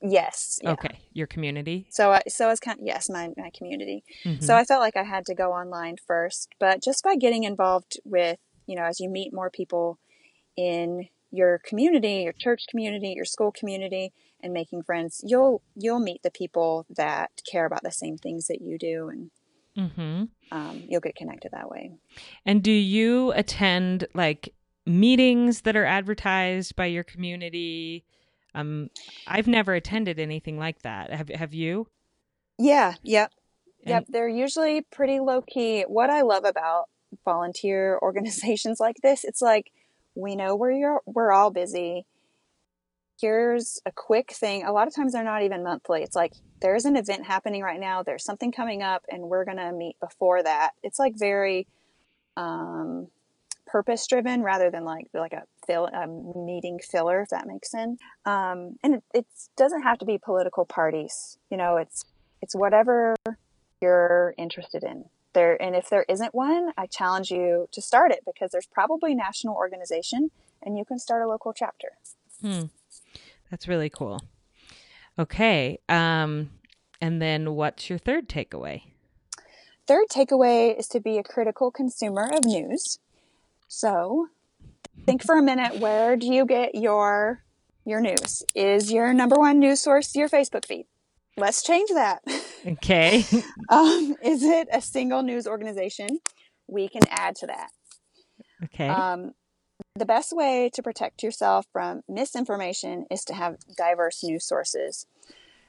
Yes. 0.00 0.60
Yeah. 0.62 0.72
Okay. 0.72 1.00
Your 1.12 1.26
community. 1.26 1.86
So, 1.90 2.12
I, 2.12 2.22
so 2.28 2.46
I 2.46 2.48
was 2.48 2.60
kind 2.60 2.78
of, 2.78 2.86
yes, 2.86 3.08
my, 3.10 3.30
my 3.36 3.50
community. 3.56 4.04
Mm-hmm. 4.24 4.44
So 4.44 4.54
I 4.54 4.64
felt 4.64 4.80
like 4.80 4.96
I 4.96 5.02
had 5.02 5.26
to 5.26 5.34
go 5.34 5.52
online 5.52 5.96
first, 6.06 6.54
but 6.60 6.82
just 6.82 7.02
by 7.02 7.16
getting 7.16 7.44
involved 7.44 7.98
with, 8.04 8.38
you 8.66 8.76
know, 8.76 8.84
as 8.84 9.00
you 9.00 9.08
meet 9.08 9.34
more 9.34 9.50
people 9.50 9.98
in 10.56 11.08
your 11.30 11.58
community, 11.58 12.22
your 12.22 12.32
church 12.32 12.66
community, 12.70 13.12
your 13.14 13.24
school 13.24 13.50
community, 13.50 14.12
and 14.40 14.52
making 14.52 14.84
friends, 14.84 15.20
you'll, 15.24 15.62
you'll 15.74 15.98
meet 15.98 16.22
the 16.22 16.30
people 16.30 16.86
that 16.96 17.30
care 17.50 17.66
about 17.66 17.82
the 17.82 17.90
same 17.90 18.16
things 18.16 18.46
that 18.46 18.60
you 18.60 18.78
do. 18.78 19.08
And, 19.08 19.30
mm-hmm. 19.78 20.24
um, 20.52 20.82
you'll 20.88 21.00
get 21.00 21.16
connected 21.16 21.52
that 21.52 21.70
way. 21.70 21.92
And 22.44 22.62
do 22.62 22.72
you 22.72 23.32
attend 23.32 24.06
like 24.14 24.54
meetings 24.86 25.62
that 25.62 25.76
are 25.76 25.84
advertised 25.84 26.76
by 26.76 26.86
your 26.86 27.04
community? 27.04 28.04
Um, 28.54 28.90
I've 29.26 29.46
never 29.46 29.74
attended 29.74 30.18
anything 30.18 30.58
like 30.58 30.82
that. 30.82 31.12
Have 31.12 31.28
Have 31.28 31.54
you? 31.54 31.86
Yeah. 32.58 32.94
Yep. 33.02 33.32
And- 33.84 33.90
yep. 33.90 34.04
They're 34.08 34.28
usually 34.28 34.82
pretty 34.82 35.20
low 35.20 35.42
key. 35.42 35.82
What 35.82 36.10
I 36.10 36.22
love 36.22 36.44
about 36.44 36.88
volunteer 37.24 37.98
organizations 38.02 38.80
like 38.80 38.96
this, 39.02 39.24
it's 39.24 39.40
like 39.42 39.70
we 40.14 40.34
know 40.34 40.56
we're 40.56 40.98
we're 41.06 41.32
all 41.32 41.50
busy. 41.50 42.06
Here's 43.20 43.80
a 43.84 43.92
quick 43.92 44.32
thing. 44.32 44.64
A 44.64 44.72
lot 44.72 44.86
of 44.86 44.94
times 44.94 45.12
they're 45.12 45.24
not 45.24 45.42
even 45.42 45.62
monthly. 45.62 46.02
It's 46.02 46.16
like 46.16 46.32
there's 46.60 46.84
an 46.84 46.96
event 46.96 47.26
happening 47.26 47.62
right 47.62 47.80
now. 47.80 48.02
There's 48.02 48.24
something 48.24 48.52
coming 48.52 48.82
up, 48.82 49.04
and 49.08 49.24
we're 49.24 49.44
gonna 49.44 49.72
meet 49.72 49.98
before 50.00 50.42
that. 50.42 50.70
It's 50.82 50.98
like 50.98 51.14
very 51.16 51.66
um, 52.36 53.08
purpose 53.68 54.06
driven 54.06 54.42
rather 54.42 54.70
than 54.70 54.84
like 54.84 55.08
like 55.12 55.32
a 55.32 55.42
fill 55.66 55.86
a 55.86 56.06
meeting 56.38 56.78
filler 56.78 57.20
if 57.20 57.28
that 57.28 57.46
makes 57.46 57.70
sense 57.70 58.00
um, 58.24 58.76
and 58.82 58.94
it, 58.94 59.04
it 59.12 59.26
doesn't 59.56 59.82
have 59.82 59.98
to 59.98 60.06
be 60.06 60.18
political 60.18 60.64
parties 60.64 61.36
you 61.50 61.56
know 61.56 61.76
it's 61.76 62.04
it's 62.40 62.54
whatever 62.54 63.14
you're 63.80 64.34
interested 64.38 64.82
in 64.82 65.04
there 65.34 65.60
and 65.62 65.76
if 65.76 65.90
there 65.90 66.06
isn't 66.08 66.34
one 66.34 66.72
i 66.78 66.86
challenge 66.86 67.30
you 67.30 67.68
to 67.70 67.82
start 67.82 68.10
it 68.10 68.20
because 68.24 68.50
there's 68.50 68.66
probably 68.66 69.14
national 69.14 69.54
organization 69.54 70.30
and 70.62 70.78
you 70.78 70.84
can 70.84 70.98
start 70.98 71.22
a 71.22 71.28
local 71.28 71.52
chapter 71.52 71.88
hmm. 72.40 72.64
That's 73.50 73.68
really 73.68 73.90
cool 73.90 74.20
okay 75.18 75.78
um, 75.88 76.50
and 77.00 77.20
then 77.20 77.54
what's 77.54 77.88
your 77.88 77.98
third 77.98 78.28
takeaway 78.28 78.82
third 79.86 80.06
takeaway 80.10 80.78
is 80.78 80.86
to 80.88 81.00
be 81.00 81.18
a 81.18 81.22
critical 81.22 81.70
consumer 81.70 82.28
of 82.32 82.44
news 82.44 82.98
so 83.68 84.28
think 85.08 85.24
for 85.24 85.38
a 85.38 85.42
minute, 85.42 85.78
where 85.80 86.16
do 86.16 86.26
you 86.26 86.44
get 86.44 86.74
your 86.74 87.42
your 87.86 88.00
news? 88.00 88.44
Is 88.54 88.92
your 88.92 89.14
number 89.14 89.36
one 89.36 89.58
news 89.58 89.80
source 89.80 90.14
your 90.14 90.28
Facebook 90.28 90.66
feed? 90.66 90.86
Let's 91.36 91.62
change 91.62 91.90
that. 91.90 92.20
Okay. 92.66 93.24
um, 93.70 94.16
is 94.22 94.42
it 94.42 94.68
a 94.72 94.82
single 94.82 95.22
news 95.22 95.46
organization? 95.46 96.08
We 96.66 96.88
can 96.88 97.02
add 97.08 97.36
to 97.36 97.46
that. 97.46 97.70
Okay. 98.64 98.88
Um, 98.88 99.32
the 99.94 100.06
best 100.06 100.32
way 100.32 100.70
to 100.74 100.82
protect 100.82 101.22
yourself 101.22 101.66
from 101.72 102.02
misinformation 102.08 103.06
is 103.10 103.24
to 103.24 103.34
have 103.34 103.56
diverse 103.76 104.22
news 104.22 104.44
sources. 104.44 105.06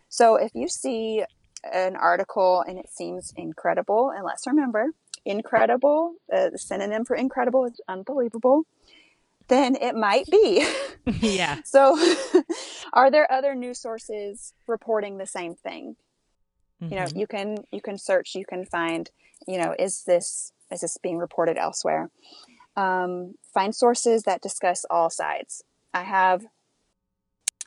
So 0.07 0.35
if 0.35 0.51
you 0.53 0.67
see 0.67 1.23
an 1.71 1.95
article 1.95 2.63
and 2.67 2.77
it 2.77 2.89
seems 2.89 3.33
incredible, 3.35 4.11
and 4.15 4.23
let's 4.23 4.47
remember 4.47 4.87
incredible, 5.25 6.15
uh, 6.33 6.49
the 6.49 6.57
synonym 6.57 7.05
for 7.05 7.15
incredible 7.15 7.65
is 7.65 7.79
unbelievable, 7.87 8.63
then 9.47 9.75
it 9.75 9.95
might 9.95 10.25
be. 10.27 10.65
yeah. 11.21 11.57
so, 11.65 11.97
are 12.93 13.09
there 13.09 13.31
other 13.31 13.55
news 13.55 13.79
sources 13.79 14.53
reporting 14.67 15.17
the 15.17 15.25
same 15.25 15.55
thing? 15.55 15.95
Mm-hmm. 16.81 16.93
You 16.93 16.99
know, 16.99 17.05
mm-hmm. 17.05 17.19
you 17.19 17.27
can 17.27 17.57
you 17.71 17.81
can 17.81 17.97
search, 17.97 18.35
you 18.35 18.45
can 18.45 18.65
find, 18.65 19.09
you 19.47 19.57
know, 19.57 19.75
is 19.77 20.03
this 20.03 20.53
is 20.71 20.81
this 20.81 20.97
being 20.97 21.17
reported 21.17 21.57
elsewhere? 21.57 22.09
Um, 22.75 23.35
find 23.53 23.75
sources 23.75 24.23
that 24.23 24.41
discuss 24.41 24.85
all 24.89 25.09
sides. 25.09 25.63
I 25.93 26.03
have 26.03 26.45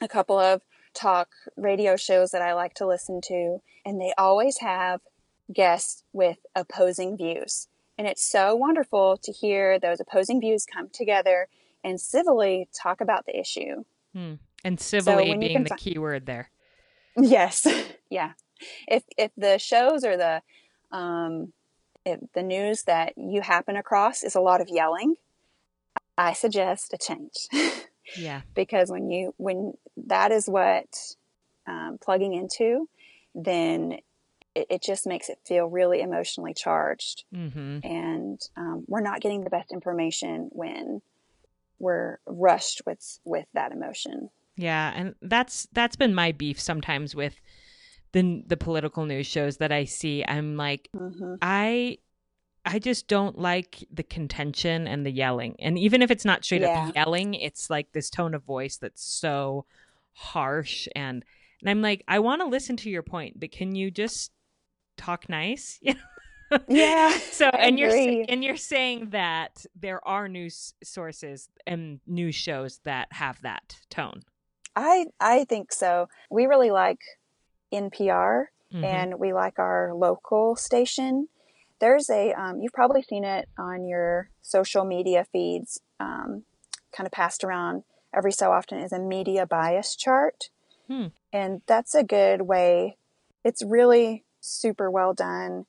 a 0.00 0.08
couple 0.08 0.38
of 0.38 0.62
talk 0.94 1.28
radio 1.56 1.96
shows 1.96 2.30
that 2.30 2.42
I 2.42 2.54
like 2.54 2.74
to 2.74 2.86
listen 2.86 3.20
to, 3.22 3.58
and 3.84 4.00
they 4.00 4.12
always 4.16 4.58
have 4.58 5.00
guests 5.52 6.04
with 6.12 6.38
opposing 6.54 7.16
views. 7.16 7.68
And 7.98 8.06
it's 8.06 8.22
so 8.22 8.54
wonderful 8.54 9.16
to 9.18 9.32
hear 9.32 9.78
those 9.78 10.00
opposing 10.00 10.40
views 10.40 10.66
come 10.66 10.88
together 10.88 11.48
and 11.84 12.00
civilly 12.00 12.68
talk 12.72 13.00
about 13.00 13.26
the 13.26 13.38
issue. 13.38 13.84
Hmm. 14.14 14.34
And 14.64 14.80
civilly 14.80 15.32
so 15.32 15.38
being 15.38 15.62
the 15.64 15.68
fi- 15.70 15.76
key 15.76 15.98
word 15.98 16.26
there. 16.26 16.50
Yes. 17.14 17.66
yeah. 18.10 18.32
If 18.88 19.02
if 19.18 19.32
the 19.36 19.58
shows 19.58 20.02
or 20.02 20.16
the 20.16 20.40
um, 20.90 21.52
if 22.04 22.20
the 22.34 22.42
news 22.42 22.84
that 22.84 23.14
you 23.16 23.40
happen 23.40 23.76
across 23.76 24.22
is 24.22 24.34
a 24.34 24.40
lot 24.40 24.60
of 24.60 24.68
yelling, 24.68 25.16
I 26.16 26.32
suggest 26.32 26.92
a 26.92 26.98
change. 26.98 27.48
yeah. 28.16 28.42
because 28.54 28.90
when 28.90 29.10
you 29.10 29.34
when 29.36 29.74
that 29.96 30.32
is 30.32 30.46
what 30.46 31.14
um, 31.66 31.98
plugging 32.00 32.34
into, 32.34 32.88
then 33.34 33.98
it, 34.54 34.66
it, 34.68 34.82
just 34.82 35.06
makes 35.06 35.28
it 35.28 35.38
feel 35.46 35.66
really 35.66 36.00
emotionally 36.00 36.54
charged. 36.54 37.24
Mm-hmm. 37.34 37.78
And 37.84 38.40
um, 38.56 38.84
we're 38.86 39.00
not 39.00 39.20
getting 39.20 39.44
the 39.44 39.50
best 39.50 39.72
information 39.72 40.48
when 40.52 41.00
we're 41.78 42.18
rushed 42.26 42.82
with 42.86 43.18
with 43.24 43.46
that 43.54 43.72
emotion. 43.72 44.30
Yeah, 44.56 44.92
and 44.94 45.14
that's 45.22 45.66
that's 45.72 45.96
been 45.96 46.14
my 46.14 46.32
beef 46.32 46.60
sometimes 46.60 47.14
with 47.14 47.40
the 48.12 48.42
the 48.46 48.56
political 48.56 49.04
news 49.06 49.26
shows 49.26 49.58
that 49.58 49.72
I 49.72 49.84
see. 49.84 50.24
I'm 50.26 50.56
like, 50.56 50.88
mm-hmm. 50.94 51.34
I 51.42 51.98
I 52.64 52.78
just 52.78 53.08
don't 53.08 53.38
like 53.38 53.84
the 53.92 54.02
contention 54.04 54.86
and 54.86 55.04
the 55.04 55.10
yelling. 55.10 55.56
And 55.58 55.78
even 55.78 56.02
if 56.02 56.10
it's 56.10 56.24
not 56.24 56.44
straight 56.44 56.62
yeah. 56.62 56.88
up 56.88 56.94
yelling, 56.94 57.34
it's 57.34 57.68
like 57.70 57.92
this 57.92 58.10
tone 58.10 58.34
of 58.34 58.44
voice 58.44 58.76
that's 58.76 59.02
so 59.02 59.64
harsh 60.12 60.88
and 60.94 61.24
and 61.60 61.70
I'm 61.70 61.80
like, 61.80 62.02
I 62.08 62.18
want 62.18 62.42
to 62.42 62.48
listen 62.48 62.76
to 62.78 62.90
your 62.90 63.04
point, 63.04 63.38
but 63.38 63.52
can 63.52 63.76
you 63.76 63.92
just 63.92 64.32
talk 64.96 65.28
nice. 65.28 65.80
yeah. 66.68 67.16
so 67.30 67.48
and 67.48 67.78
you're 67.78 68.24
and 68.28 68.44
you're 68.44 68.56
saying 68.56 69.10
that 69.10 69.64
there 69.78 70.06
are 70.06 70.28
news 70.28 70.74
sources 70.82 71.48
and 71.66 72.00
news 72.06 72.34
shows 72.34 72.80
that 72.84 73.08
have 73.12 73.40
that 73.42 73.76
tone. 73.90 74.22
I 74.76 75.06
I 75.20 75.44
think 75.44 75.72
so. 75.72 76.08
We 76.30 76.46
really 76.46 76.70
like 76.70 77.00
NPR 77.72 78.46
mm-hmm. 78.72 78.84
and 78.84 79.18
we 79.18 79.32
like 79.32 79.58
our 79.58 79.92
local 79.94 80.56
station. 80.56 81.28
There's 81.80 82.08
a 82.10 82.32
um, 82.32 82.60
you've 82.60 82.72
probably 82.72 83.02
seen 83.02 83.24
it 83.24 83.48
on 83.58 83.86
your 83.86 84.30
social 84.40 84.84
media 84.84 85.26
feeds, 85.32 85.80
um, 85.98 86.44
kind 86.92 87.06
of 87.06 87.12
passed 87.12 87.44
around 87.44 87.84
every 88.14 88.32
so 88.32 88.52
often 88.52 88.78
is 88.78 88.92
a 88.92 88.98
media 88.98 89.46
bias 89.46 89.96
chart. 89.96 90.50
Hmm. 90.88 91.06
And 91.32 91.62
that's 91.66 91.94
a 91.94 92.04
good 92.04 92.42
way. 92.42 92.96
It's 93.44 93.62
really 93.64 94.24
super 94.40 94.90
well 94.90 95.14
done. 95.14 95.66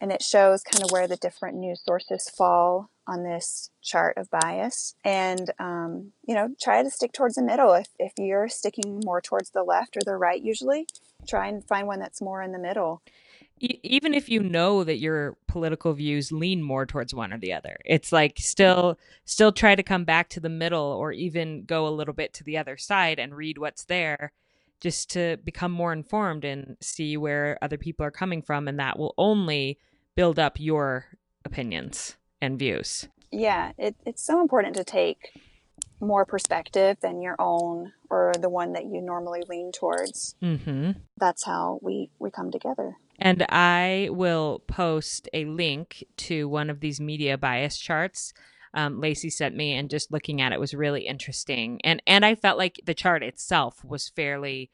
And 0.00 0.12
it 0.12 0.22
shows 0.22 0.62
kind 0.62 0.84
of 0.84 0.90
where 0.90 1.08
the 1.08 1.16
different 1.16 1.56
news 1.56 1.80
sources 1.84 2.28
fall 2.28 2.90
on 3.06 3.22
this 3.22 3.70
chart 3.82 4.18
of 4.18 4.28
bias. 4.30 4.94
And, 5.04 5.52
um, 5.58 6.12
you 6.26 6.34
know, 6.34 6.54
try 6.60 6.82
to 6.82 6.90
stick 6.90 7.12
towards 7.12 7.36
the 7.36 7.42
middle. 7.42 7.72
If, 7.72 7.88
if 7.98 8.12
you're 8.18 8.48
sticking 8.48 9.00
more 9.04 9.20
towards 9.20 9.50
the 9.50 9.62
left 9.62 9.96
or 9.96 10.00
the 10.04 10.16
right, 10.16 10.42
usually, 10.42 10.86
try 11.26 11.48
and 11.48 11.66
find 11.66 11.86
one 11.86 11.98
that's 11.98 12.22
more 12.22 12.42
in 12.42 12.52
the 12.52 12.58
middle. 12.58 13.02
Even 13.58 14.12
if 14.12 14.28
you 14.28 14.40
know 14.40 14.84
that 14.84 14.98
your 14.98 15.36
political 15.46 15.94
views 15.94 16.30
lean 16.30 16.62
more 16.62 16.84
towards 16.84 17.14
one 17.14 17.32
or 17.32 17.38
the 17.38 17.54
other 17.54 17.78
it's 17.86 18.12
like 18.12 18.34
still 18.38 18.98
still 19.24 19.50
try 19.50 19.74
to 19.74 19.82
come 19.82 20.04
back 20.04 20.28
to 20.28 20.40
the 20.40 20.50
middle 20.50 20.84
or 20.84 21.10
even 21.10 21.64
go 21.64 21.86
a 21.86 21.88
little 21.88 22.12
bit 22.12 22.34
to 22.34 22.44
the 22.44 22.58
other 22.58 22.76
side 22.76 23.18
and 23.18 23.34
read 23.34 23.56
what's 23.56 23.84
there 23.84 24.32
just 24.80 25.10
to 25.10 25.38
become 25.42 25.72
more 25.72 25.92
informed 25.92 26.44
and 26.44 26.76
see 26.82 27.16
where 27.16 27.58
other 27.62 27.78
people 27.78 28.04
are 28.04 28.10
coming 28.10 28.42
from. 28.42 28.68
And 28.68 28.78
that 28.78 28.98
will 28.98 29.14
only 29.16 29.78
build 30.14 30.38
up 30.38 30.60
your 30.60 31.06
opinions 31.46 32.16
and 32.42 32.58
views. 32.58 33.08
Yeah 33.32 33.72
it, 33.78 33.96
it's 34.04 34.22
so 34.22 34.40
important 34.40 34.76
to 34.76 34.84
take 34.84 35.32
more 36.00 36.24
perspective 36.24 36.96
than 37.00 37.22
your 37.22 37.36
own 37.38 37.92
or 38.10 38.32
the 38.40 38.48
one 38.48 38.72
that 38.72 38.84
you 38.84 39.00
normally 39.00 39.42
lean 39.48 39.72
towards 39.72 40.34
mm-hmm. 40.42 40.90
that's 41.18 41.44
how 41.44 41.78
we 41.82 42.10
we 42.18 42.30
come 42.30 42.50
together 42.50 42.96
and 43.18 43.46
I 43.48 44.08
will 44.10 44.62
post 44.66 45.28
a 45.32 45.44
link 45.44 46.04
to 46.18 46.48
one 46.48 46.70
of 46.70 46.80
these 46.80 47.00
media 47.00 47.38
bias 47.38 47.78
charts. 47.78 48.32
Um, 48.74 49.00
Lacey 49.00 49.30
sent 49.30 49.56
me, 49.56 49.74
and 49.74 49.88
just 49.88 50.12
looking 50.12 50.40
at 50.40 50.52
it 50.52 50.60
was 50.60 50.74
really 50.74 51.06
interesting. 51.06 51.80
And 51.82 52.02
and 52.06 52.24
I 52.24 52.34
felt 52.34 52.58
like 52.58 52.80
the 52.84 52.94
chart 52.94 53.22
itself 53.22 53.84
was 53.84 54.08
fairly 54.08 54.70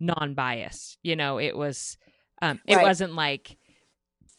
non-biased. 0.00 0.98
You 1.02 1.14
know, 1.14 1.38
it 1.38 1.56
was 1.56 1.96
um, 2.42 2.60
it 2.66 2.76
right. 2.76 2.84
wasn't 2.84 3.14
like, 3.14 3.56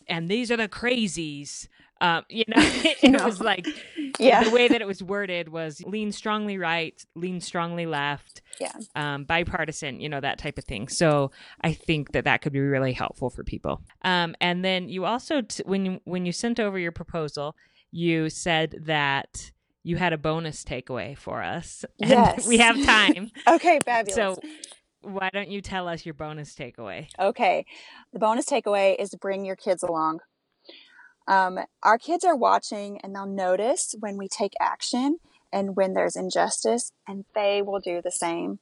and 0.08 0.30
these 0.30 0.52
are 0.52 0.58
the 0.58 0.68
crazies. 0.68 1.68
Um, 2.02 2.24
you 2.30 2.44
know, 2.48 2.56
it, 2.58 3.10
no. 3.10 3.26
was 3.26 3.40
like 3.40 3.68
yeah. 4.20 4.44
the 4.44 4.52
way 4.52 4.68
that 4.68 4.82
it 4.82 4.88
was 4.88 5.02
worded 5.02 5.50
was 5.50 5.82
lean 5.86 6.12
strongly 6.12 6.58
right, 6.58 7.02
lean 7.16 7.40
strongly 7.40 7.86
left, 7.86 8.42
yeah, 8.60 8.74
um, 8.96 9.24
bipartisan, 9.24 10.00
you 10.00 10.10
know, 10.10 10.20
that 10.20 10.38
type 10.38 10.58
of 10.58 10.66
thing. 10.66 10.88
So 10.88 11.32
I 11.62 11.74
think 11.74 12.12
that 12.12 12.26
that 12.26 12.42
could 12.42 12.54
be 12.54 12.60
really 12.60 12.94
helpful 12.94 13.30
for 13.30 13.44
people. 13.44 13.82
Um, 14.04 14.36
and 14.42 14.64
then 14.64 14.90
you 14.90 15.06
also, 15.06 15.42
t- 15.42 15.64
when 15.66 15.86
you 15.86 16.02
when 16.04 16.26
you 16.26 16.32
sent 16.32 16.60
over 16.60 16.78
your 16.78 16.92
proposal, 16.92 17.56
you 17.92 18.30
said 18.30 18.76
that 18.86 19.52
you 19.84 19.98
had 19.98 20.14
a 20.14 20.18
bonus 20.18 20.64
takeaway 20.64 21.18
for 21.18 21.44
us. 21.44 21.86
And 22.02 22.10
yes, 22.10 22.48
we 22.48 22.58
have 22.58 22.84
time. 22.84 23.32
okay, 23.48 23.80
fabulous. 23.86 24.16
So 24.16 24.40
why 25.02 25.30
don't 25.32 25.50
you 25.50 25.62
tell 25.62 25.88
us 25.88 26.06
your 26.06 26.14
bonus 26.16 26.56
takeaway? 26.56 27.08
Okay, 27.20 27.66
the 28.12 28.20
bonus 28.20 28.46
takeaway 28.46 29.00
is 29.00 29.12
to 29.12 29.18
bring 29.18 29.46
your 29.46 29.56
kids 29.56 29.84
along 29.84 30.20
um, 31.28 31.60
our 31.84 31.98
kids 31.98 32.24
are 32.24 32.36
watching 32.36 33.00
and 33.02 33.16
they'll 33.16 33.26
notice 33.26 33.96
when 34.00 34.18
we 34.18 34.28
take 34.28 34.54
action 34.60 35.20
and 35.52 35.76
when 35.76 35.94
there's 35.94 36.18
injustice, 36.18 36.92
and 37.08 37.24
they 37.34 37.62
will 37.62 37.80
do 37.80 38.02
the 38.02 38.12
same. 38.12 38.60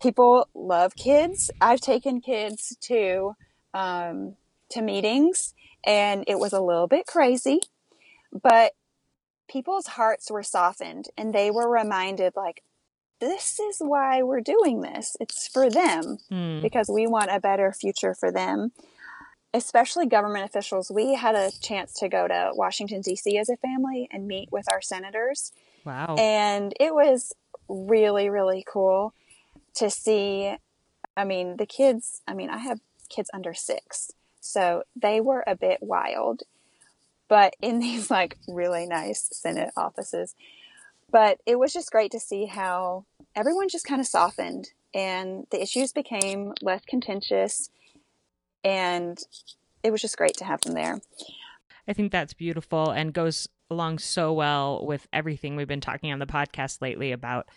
People 0.00 0.48
love 0.54 0.96
kids. 0.96 1.50
I've 1.60 1.82
taken 1.82 2.22
kids 2.22 2.74
to 2.82 3.34
um, 3.74 4.36
to 4.70 4.80
meetings, 4.80 5.52
and 5.84 6.24
it 6.26 6.38
was 6.38 6.54
a 6.54 6.60
little 6.60 6.86
bit 6.86 7.06
crazy, 7.06 7.60
but 8.32 8.72
people's 9.48 9.88
hearts 9.88 10.30
were 10.30 10.42
softened, 10.42 11.08
and 11.18 11.34
they 11.34 11.50
were 11.50 11.68
reminded, 11.68 12.32
like, 12.34 12.62
this 13.20 13.60
is 13.60 13.76
why 13.78 14.22
we're 14.22 14.40
doing 14.40 14.80
this. 14.80 15.16
It's 15.20 15.46
for 15.48 15.68
them 15.68 16.18
mm. 16.32 16.62
because 16.62 16.88
we 16.88 17.06
want 17.06 17.30
a 17.30 17.40
better 17.40 17.72
future 17.72 18.14
for 18.14 18.32
them 18.32 18.72
especially 19.52 20.06
government 20.06 20.44
officials, 20.44 20.90
we 20.90 21.14
had 21.14 21.34
a 21.34 21.50
chance 21.60 21.94
to 21.94 22.08
go 22.08 22.28
to 22.28 22.50
Washington, 22.54 23.00
D.C. 23.00 23.36
as 23.36 23.48
a 23.48 23.56
family 23.56 24.08
and 24.12 24.26
meet 24.26 24.50
with 24.52 24.70
our 24.70 24.80
senators. 24.80 25.52
Wow. 25.84 26.16
And 26.18 26.74
it 26.78 26.94
was 26.94 27.34
really, 27.68 28.28
really 28.28 28.64
cool 28.66 29.12
to 29.74 29.90
see. 29.90 30.54
I 31.16 31.24
mean, 31.24 31.56
the 31.56 31.66
kids, 31.66 32.22
I 32.26 32.34
mean, 32.34 32.50
I 32.50 32.58
have 32.58 32.80
kids 33.08 33.30
under 33.34 33.54
six, 33.54 34.12
so 34.40 34.84
they 34.94 35.20
were 35.20 35.42
a 35.46 35.56
bit 35.56 35.78
wild, 35.80 36.42
but 37.28 37.54
in 37.60 37.78
these 37.80 38.10
like 38.10 38.38
really 38.46 38.86
nice 38.86 39.28
Senate 39.32 39.72
offices. 39.76 40.34
But 41.10 41.40
it 41.44 41.58
was 41.58 41.72
just 41.72 41.90
great 41.90 42.12
to 42.12 42.20
see 42.20 42.46
how 42.46 43.04
everyone 43.34 43.68
just 43.68 43.84
kind 43.84 44.00
of 44.00 44.06
softened 44.06 44.70
and 44.94 45.46
the 45.50 45.60
issues 45.60 45.92
became 45.92 46.52
less 46.62 46.82
contentious 46.84 47.70
and 48.64 49.18
it 49.82 49.90
was 49.90 50.02
just 50.02 50.16
great 50.16 50.36
to 50.38 50.44
have 50.44 50.60
them 50.60 50.74
there. 50.74 51.00
I 51.88 51.92
think 51.92 52.12
that's 52.12 52.34
beautiful 52.34 52.90
and 52.90 53.12
goes 53.12 53.48
along 53.70 53.98
so 53.98 54.32
well 54.32 54.84
with 54.84 55.06
everything 55.12 55.56
we've 55.56 55.68
been 55.68 55.80
talking 55.80 56.12
on 56.12 56.18
the 56.18 56.26
podcast 56.26 56.82
lately 56.82 57.12
about 57.12 57.48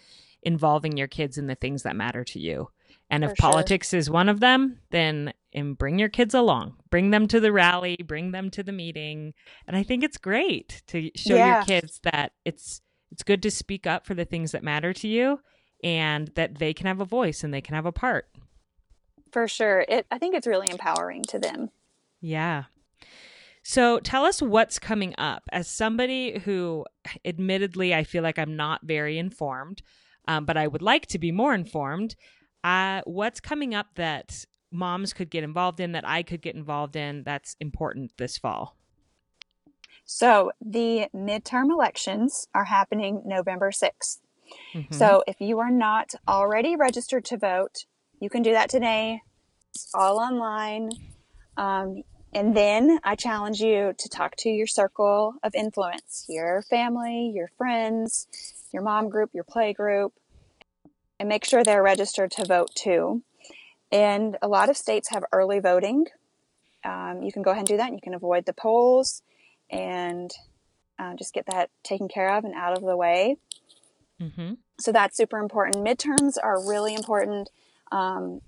involving 0.42 0.98
your 0.98 1.08
kids 1.08 1.38
in 1.38 1.48
the 1.48 1.56
things 1.56 1.84
that 1.84 1.96
matter 1.96 2.24
to 2.24 2.40
you. 2.40 2.70
And 3.10 3.24
if 3.24 3.32
For 3.32 3.36
politics 3.38 3.94
is 3.94 4.10
one 4.10 4.30
of 4.30 4.40
them, 4.40 4.80
then 4.92 5.34
and 5.54 5.78
bring 5.78 6.00
your 6.00 6.10
kids 6.10 6.34
along. 6.34 6.78
Bring 6.90 7.12
them 7.12 7.28
to 7.28 7.40
the 7.40 7.52
rally, 7.52 7.98
bring 8.04 8.32
them 8.32 8.50
to 8.52 8.64
the 8.64 8.72
meeting. 8.72 9.34
And 9.68 9.78
I 9.78 9.84
think 9.84 10.04
it's 10.04 10.18
great 10.18 10.82
to 10.88 11.12
show 11.16 11.36
yeah. 11.36 11.58
your 11.58 11.66
kids 11.66 12.00
that 12.04 12.32
it's 12.44 12.82
it's 13.12 13.24
good 13.24 13.44
to 13.44 13.52
speak 13.52 13.86
up 13.86 14.08
for 14.08 14.16
the 14.16 14.26
things 14.26 14.52
that 14.54 14.64
matter 14.64 14.92
to 14.94 15.08
you 15.08 15.40
and 15.84 16.30
that 16.30 16.58
they 16.58 16.74
can 16.74 16.88
have 16.88 17.00
a 17.00 17.06
voice 17.06 17.44
and 17.44 17.54
they 17.54 17.62
can 17.62 17.76
have 17.76 17.86
a 17.86 17.92
part. 17.92 18.28
For 19.34 19.48
sure. 19.48 19.84
It 19.90 20.06
I 20.12 20.20
think 20.20 20.36
it's 20.36 20.48
really 20.48 20.70
empowering 20.70 21.24
to 21.24 21.40
them. 21.40 21.72
Yeah. 22.22 22.66
So 23.64 24.00
tell 24.00 24.26
us 24.26 24.42
what's 24.42 24.78
coming 24.78 25.16
up. 25.18 25.44
As 25.52 25.68
somebody 25.68 26.40
who, 26.40 26.86
admittedly, 27.26 27.96
I 27.96 28.04
feel 28.04 28.22
like 28.22 28.38
I'm 28.38 28.56
not 28.56 28.82
very 28.84 29.18
informed, 29.18 29.82
um, 30.28 30.46
but 30.46 30.58
I 30.58 30.68
would 30.68 30.82
like 30.82 31.08
to 31.08 31.20
be 31.20 31.32
more 31.32 31.54
informed. 31.54 32.16
Uh, 32.64 33.02
what's 33.06 33.40
coming 33.40 33.74
up 33.74 33.88
that 33.96 34.46
moms 34.70 35.14
could 35.14 35.30
get 35.30 35.44
involved 35.44 35.80
in, 35.80 35.94
that 35.94 36.08
I 36.08 36.24
could 36.24 36.42
get 36.42 36.56
involved 36.56 36.96
in, 36.96 37.24
that's 37.24 37.56
important 37.60 38.12
this 38.18 38.38
fall? 38.38 38.78
So 40.06 40.52
the 40.62 41.08
midterm 41.16 41.72
elections 41.72 42.48
are 42.54 42.66
happening 42.66 43.22
November 43.26 43.72
6th. 43.72 44.20
Mm-hmm. 44.74 44.94
So 44.94 45.24
if 45.26 45.40
you 45.40 45.60
are 45.60 45.72
not 45.72 46.14
already 46.28 46.76
registered 46.76 47.24
to 47.26 47.38
vote, 47.38 47.86
you 48.24 48.30
can 48.30 48.42
do 48.42 48.54
that 48.54 48.70
today. 48.70 49.22
It's 49.76 49.90
all 49.94 50.18
online. 50.18 50.92
Um, 51.58 52.04
and 52.34 52.56
then 52.56 53.00
I 53.04 53.16
challenge 53.16 53.60
you 53.60 53.94
to 53.98 54.10
talk 54.10 54.38
to 54.38 54.50
your 54.50 54.66
circle 54.66 55.36
of 55.44 55.54
influence, 55.54 56.26
your 56.30 56.62
family, 56.62 57.34
your 57.36 57.50
friends, 57.58 58.28
your 58.72 58.82
mom 58.82 59.10
group, 59.10 59.32
your 59.34 59.44
play 59.44 59.74
group, 59.74 60.14
and 61.20 61.28
make 61.28 61.44
sure 61.44 61.66
they're 61.66 61.84
registered 61.84 62.32
to 62.32 62.46
vote 62.46 62.74
too. 62.74 63.24
And 63.92 64.38
a 64.42 64.48
lot 64.48 64.70
of 64.70 64.78
states 64.78 65.10
have 65.10 65.26
early 65.34 65.60
voting. 65.60 66.06
Um, 66.86 67.24
you 67.24 67.32
can 67.34 67.42
go 67.42 67.52
ahead 67.52 67.60
and 67.60 67.68
do 67.68 67.78
that. 67.78 67.88
And 67.88 67.96
you 67.96 68.02
can 68.02 68.14
avoid 68.14 68.46
the 68.46 68.54
polls 68.54 69.22
and 69.70 70.32
uh, 70.98 71.14
just 71.16 71.34
get 71.34 71.46
that 71.48 71.70
taken 71.84 72.08
care 72.08 72.38
of 72.38 72.46
and 72.46 72.54
out 72.56 72.78
of 72.78 72.84
the 72.84 72.96
way. 72.96 73.36
Mm-hmm. 74.22 74.54
So 74.80 74.94
that's 74.94 75.18
super 75.18 75.40
important. 75.40 75.86
Midterms 75.86 76.38
are 76.42 76.66
really 76.66 76.96
important. 76.96 77.50
Um, 77.94 78.42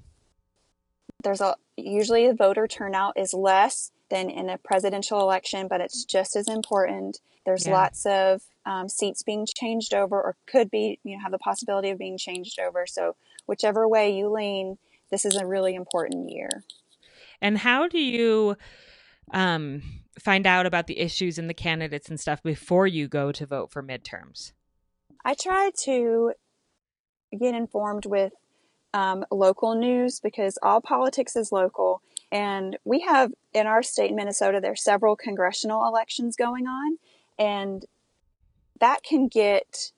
there's 1.23 1.41
a 1.41 1.55
usually 1.77 2.27
the 2.27 2.33
voter 2.33 2.67
turnout 2.67 3.13
is 3.17 3.33
less 3.33 3.91
than 4.09 4.29
in 4.29 4.49
a 4.49 4.57
presidential 4.57 5.19
election, 5.21 5.67
but 5.67 5.81
it's 5.81 6.03
just 6.05 6.35
as 6.35 6.47
important. 6.47 7.19
There's 7.45 7.67
yeah. 7.67 7.73
lots 7.73 8.05
of 8.05 8.41
um, 8.65 8.89
seats 8.89 9.23
being 9.23 9.45
changed 9.55 9.93
over, 9.93 10.15
or 10.15 10.35
could 10.47 10.69
be, 10.71 10.99
you 11.03 11.15
know, 11.15 11.23
have 11.23 11.31
the 11.31 11.37
possibility 11.37 11.89
of 11.89 11.99
being 11.99 12.17
changed 12.17 12.59
over. 12.59 12.85
So 12.87 13.15
whichever 13.45 13.87
way 13.87 14.15
you 14.15 14.29
lean, 14.29 14.77
this 15.11 15.25
is 15.25 15.35
a 15.35 15.45
really 15.45 15.75
important 15.75 16.29
year. 16.31 16.49
And 17.41 17.57
how 17.59 17.87
do 17.87 17.99
you 17.99 18.55
um, 19.31 19.81
find 20.19 20.47
out 20.47 20.65
about 20.65 20.87
the 20.87 20.99
issues 20.99 21.37
and 21.37 21.49
the 21.49 21.53
candidates 21.53 22.09
and 22.09 22.19
stuff 22.19 22.41
before 22.41 22.87
you 22.87 23.07
go 23.07 23.31
to 23.31 23.45
vote 23.45 23.71
for 23.71 23.83
midterms? 23.83 24.53
I 25.23 25.33
try 25.33 25.71
to 25.83 26.33
get 27.39 27.55
informed 27.55 28.05
with 28.05 28.33
um, 28.95 29.25
local 29.29 29.75
news 29.75 30.21
because 30.21 30.57
all 30.63 30.79
politics 30.79 31.35
is 31.35 31.51
local. 31.51 32.01
And 32.31 32.77
we 32.85 33.01
have 33.01 33.33
in 33.53 33.67
our 33.67 33.83
state, 33.83 34.13
Minnesota, 34.13 34.59
there's 34.61 34.81
several 34.81 35.17
congressional 35.17 35.85
elections 35.85 36.37
going 36.37 36.65
on, 36.65 36.97
and 37.37 37.85
that 38.79 39.03
can 39.03 39.27
get 39.27 39.91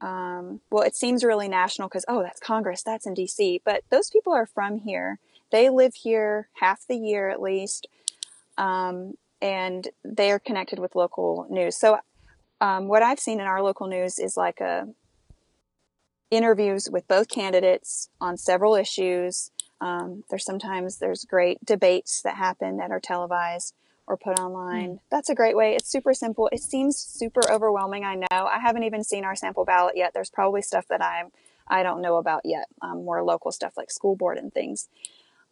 um, 0.00 0.60
well, 0.70 0.82
it 0.82 0.96
seems 0.96 1.24
really 1.24 1.48
national 1.48 1.88
because 1.88 2.06
oh, 2.08 2.22
that's 2.22 2.40
Congress, 2.40 2.82
that's 2.82 3.04
in 3.06 3.12
D.C. 3.12 3.60
But 3.64 3.82
those 3.90 4.08
people 4.08 4.32
are 4.32 4.46
from 4.46 4.78
here; 4.78 5.18
they 5.50 5.68
live 5.68 5.94
here 5.94 6.48
half 6.54 6.86
the 6.86 6.96
year 6.96 7.28
at 7.28 7.42
least, 7.42 7.86
um, 8.56 9.14
and 9.42 9.88
they 10.02 10.30
are 10.30 10.38
connected 10.38 10.78
with 10.78 10.94
local 10.94 11.46
news. 11.50 11.76
So, 11.76 11.98
um, 12.62 12.88
what 12.88 13.02
I've 13.02 13.20
seen 13.20 13.40
in 13.40 13.46
our 13.46 13.62
local 13.62 13.88
news 13.88 14.18
is 14.18 14.36
like 14.36 14.60
a 14.60 14.88
interviews 16.30 16.88
with 16.90 17.08
both 17.08 17.28
candidates 17.28 18.08
on 18.20 18.36
several 18.36 18.74
issues. 18.74 19.50
Um, 19.80 20.24
there's 20.30 20.44
sometimes 20.44 20.98
there's 20.98 21.24
great 21.24 21.64
debates 21.64 22.22
that 22.22 22.36
happen 22.36 22.76
that 22.76 22.90
are 22.90 23.00
televised 23.00 23.74
or 24.06 24.16
put 24.16 24.38
online. 24.38 24.90
Mm. 24.90 24.98
That's 25.10 25.28
a 25.28 25.34
great 25.34 25.56
way. 25.56 25.74
It's 25.74 25.90
super 25.90 26.14
simple. 26.14 26.48
It 26.52 26.60
seems 26.60 26.96
super 26.96 27.40
overwhelming. 27.50 28.04
I 28.04 28.16
know. 28.16 28.26
I 28.46 28.58
haven't 28.58 28.82
even 28.82 29.04
seen 29.04 29.24
our 29.24 29.36
sample 29.36 29.64
ballot 29.64 29.96
yet. 29.96 30.12
There's 30.12 30.30
probably 30.30 30.62
stuff 30.62 30.86
that 30.88 31.02
I'm 31.02 31.30
I 31.70 31.84
don't 31.84 32.02
know 32.02 32.16
about 32.16 32.42
yet. 32.44 32.66
Um, 32.82 33.04
more 33.04 33.22
local 33.22 33.52
stuff 33.52 33.76
like 33.76 33.90
school 33.90 34.16
board 34.16 34.36
and 34.36 34.52
things. 34.52 34.88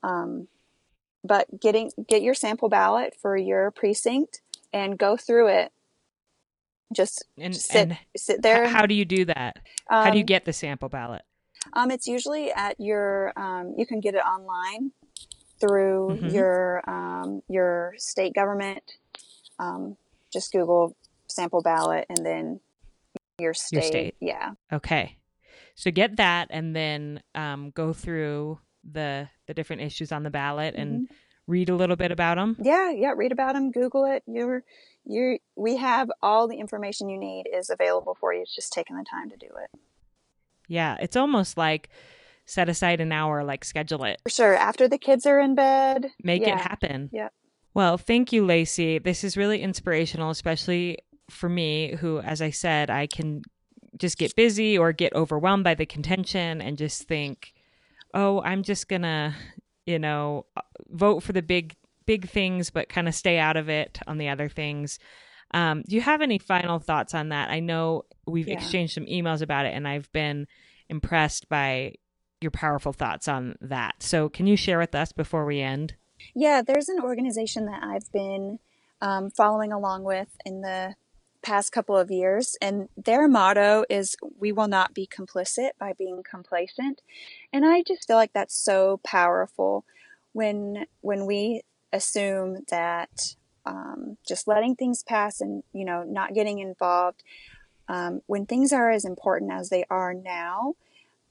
Um, 0.02 0.48
but 1.24 1.60
getting 1.60 1.92
get 2.08 2.22
your 2.22 2.34
sample 2.34 2.68
ballot 2.68 3.14
for 3.20 3.36
your 3.36 3.70
precinct 3.70 4.40
and 4.72 4.98
go 4.98 5.16
through 5.16 5.48
it. 5.48 5.72
Just, 6.94 7.24
and, 7.36 7.54
sit 7.54 7.76
and 7.76 7.98
sit 8.16 8.42
there. 8.42 8.66
How 8.66 8.86
do 8.86 8.94
you 8.94 9.04
do 9.04 9.26
that? 9.26 9.58
how 9.88 10.10
do 10.10 10.16
you 10.16 10.22
um, 10.22 10.26
get 10.26 10.44
the 10.44 10.52
sample 10.52 10.88
ballot? 10.88 11.22
Um, 11.74 11.90
it's 11.90 12.06
usually 12.06 12.50
at 12.52 12.76
your. 12.78 13.32
Um, 13.36 13.74
you 13.76 13.86
can 13.86 14.00
get 14.00 14.14
it 14.14 14.22
online 14.24 14.92
through 15.60 16.10
mm-hmm. 16.12 16.28
your 16.28 16.82
um, 16.88 17.42
your 17.48 17.94
state 17.98 18.34
government. 18.34 18.82
Um, 19.58 19.96
just 20.32 20.52
Google 20.52 20.96
sample 21.26 21.62
ballot 21.62 22.06
and 22.08 22.24
then 22.24 22.60
your 23.38 23.54
state. 23.54 23.76
Your 23.76 23.82
state. 23.82 24.14
Yeah. 24.20 24.52
Okay. 24.72 25.16
So 25.74 25.90
get 25.90 26.16
that 26.16 26.48
and 26.50 26.74
then 26.74 27.22
um, 27.34 27.70
go 27.70 27.92
through 27.92 28.58
the 28.90 29.28
the 29.46 29.54
different 29.54 29.82
issues 29.82 30.12
on 30.12 30.22
the 30.22 30.30
ballot 30.30 30.74
and 30.74 31.02
mm-hmm. 31.02 31.14
Read 31.48 31.68
a 31.68 31.74
little 31.74 31.96
bit 31.96 32.12
about 32.12 32.36
them. 32.36 32.56
Yeah, 32.62 32.92
yeah, 32.92 33.14
read 33.16 33.32
about 33.32 33.54
them, 33.54 33.72
Google 33.72 34.04
it. 34.04 34.22
You're 34.28 34.62
you 35.04 35.38
we 35.56 35.76
have 35.78 36.10
all 36.22 36.46
the 36.46 36.58
information 36.58 37.08
you 37.08 37.18
need 37.18 37.46
is 37.52 37.70
available 37.70 38.16
for 38.20 38.32
you. 38.32 38.42
It's 38.42 38.54
just 38.54 38.72
taking 38.72 38.96
the 38.96 39.04
time 39.04 39.30
to 39.30 39.36
do 39.36 39.46
it. 39.46 39.80
Yeah, 40.68 40.96
it's 41.00 41.16
almost 41.16 41.56
like 41.56 41.88
set 42.44 42.68
aside 42.68 43.00
an 43.00 43.12
hour, 43.12 43.42
like 43.42 43.64
schedule 43.64 44.04
it. 44.04 44.20
For 44.22 44.30
sure. 44.30 44.54
After 44.54 44.86
the 44.86 44.98
kids 44.98 45.26
are 45.26 45.40
in 45.40 45.54
bed, 45.54 46.12
make 46.22 46.42
yeah. 46.42 46.54
it 46.54 46.60
happen. 46.60 47.10
Yeah. 47.12 47.28
Well, 47.74 47.98
thank 47.98 48.32
you, 48.32 48.44
Lacey. 48.44 48.98
This 48.98 49.22
is 49.24 49.36
really 49.36 49.62
inspirational, 49.62 50.30
especially 50.30 50.98
for 51.30 51.48
me, 51.48 51.94
who, 51.96 52.18
as 52.20 52.40
I 52.40 52.50
said, 52.50 52.90
I 52.90 53.06
can 53.06 53.42
just 53.98 54.18
get 54.18 54.34
busy 54.34 54.78
or 54.78 54.92
get 54.92 55.12
overwhelmed 55.14 55.64
by 55.64 55.74
the 55.74 55.86
contention 55.86 56.60
and 56.60 56.78
just 56.78 57.02
think, 57.04 57.52
oh, 58.14 58.40
I'm 58.42 58.62
just 58.62 58.88
going 58.88 59.02
to, 59.02 59.34
you 59.86 59.98
know, 59.98 60.46
vote 60.90 61.22
for 61.22 61.32
the 61.32 61.42
big, 61.42 61.76
big 62.06 62.28
things, 62.28 62.70
but 62.70 62.88
kind 62.88 63.08
of 63.08 63.14
stay 63.14 63.38
out 63.38 63.56
of 63.56 63.68
it 63.68 63.98
on 64.06 64.18
the 64.18 64.28
other 64.28 64.48
things. 64.48 64.98
Um, 65.52 65.82
do 65.88 65.96
you 65.96 66.02
have 66.02 66.20
any 66.20 66.38
final 66.38 66.78
thoughts 66.78 67.14
on 67.14 67.30
that? 67.30 67.50
I 67.50 67.60
know 67.60 68.04
we've 68.26 68.48
yeah. 68.48 68.54
exchanged 68.54 68.94
some 68.94 69.06
emails 69.06 69.42
about 69.42 69.66
it, 69.66 69.74
and 69.74 69.88
I've 69.88 70.10
been 70.12 70.46
impressed 70.88 71.48
by 71.48 71.94
your 72.40 72.50
powerful 72.50 72.92
thoughts 72.92 73.28
on 73.28 73.56
that. 73.60 74.02
So, 74.02 74.28
can 74.28 74.46
you 74.46 74.56
share 74.56 74.78
with 74.78 74.94
us 74.94 75.12
before 75.12 75.44
we 75.44 75.60
end? 75.60 75.94
Yeah, 76.34 76.62
there's 76.62 76.88
an 76.88 77.00
organization 77.00 77.66
that 77.66 77.82
I've 77.82 78.10
been 78.12 78.58
um, 79.00 79.30
following 79.30 79.72
along 79.72 80.04
with 80.04 80.28
in 80.44 80.60
the 80.60 80.94
past 81.40 81.72
couple 81.72 81.96
of 81.96 82.10
years, 82.10 82.56
and 82.60 82.88
their 82.96 83.26
motto 83.28 83.84
is 83.88 84.16
"We 84.38 84.52
will 84.52 84.68
not 84.68 84.92
be 84.92 85.06
complicit 85.06 85.70
by 85.78 85.94
being 85.94 86.22
complacent," 86.28 87.00
and 87.52 87.64
I 87.64 87.82
just 87.82 88.06
feel 88.06 88.16
like 88.16 88.32
that's 88.32 88.54
so 88.54 89.00
powerful 89.02 89.84
when 90.38 90.86
when 91.00 91.26
we 91.26 91.62
assume 91.92 92.64
that 92.70 93.34
um, 93.66 94.16
just 94.26 94.46
letting 94.46 94.76
things 94.76 95.02
pass 95.02 95.40
and 95.40 95.62
you 95.72 95.84
know 95.84 96.02
not 96.04 96.34
getting 96.34 96.58
involved 96.58 97.22
um, 97.88 98.20
when 98.26 98.46
things 98.46 98.72
are 98.72 98.90
as 98.90 99.04
important 99.04 99.50
as 99.52 99.68
they 99.68 99.84
are 99.90 100.14
now 100.14 100.74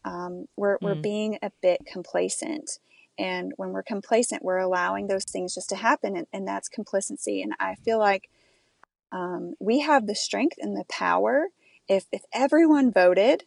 um, 0.08 0.48
we're, 0.56 0.78
mm. 0.78 0.82
we're 0.82 0.96
being 0.96 1.38
a 1.42 1.52
bit 1.62 1.86
complacent. 1.86 2.80
And 3.20 3.54
when 3.58 3.72
we're 3.72 3.84
complacent, 3.84 4.44
we're 4.44 4.58
allowing 4.58 5.08
those 5.08 5.26
things 5.26 5.56
just 5.56 5.70
to 5.70 5.76
happen, 5.76 6.16
and, 6.16 6.28
and 6.32 6.48
that's 6.48 6.70
complacency. 6.70 7.42
And 7.42 7.54
I 7.60 7.76
feel 7.76 7.98
like 7.98 8.30
um, 9.12 9.56
we 9.60 9.80
have 9.80 10.06
the 10.06 10.16
strength 10.16 10.58
and 10.60 10.78
the 10.78 10.86
power. 10.88 11.48
If 11.88 12.06
if 12.12 12.22
everyone 12.32 12.92
voted, 12.92 13.46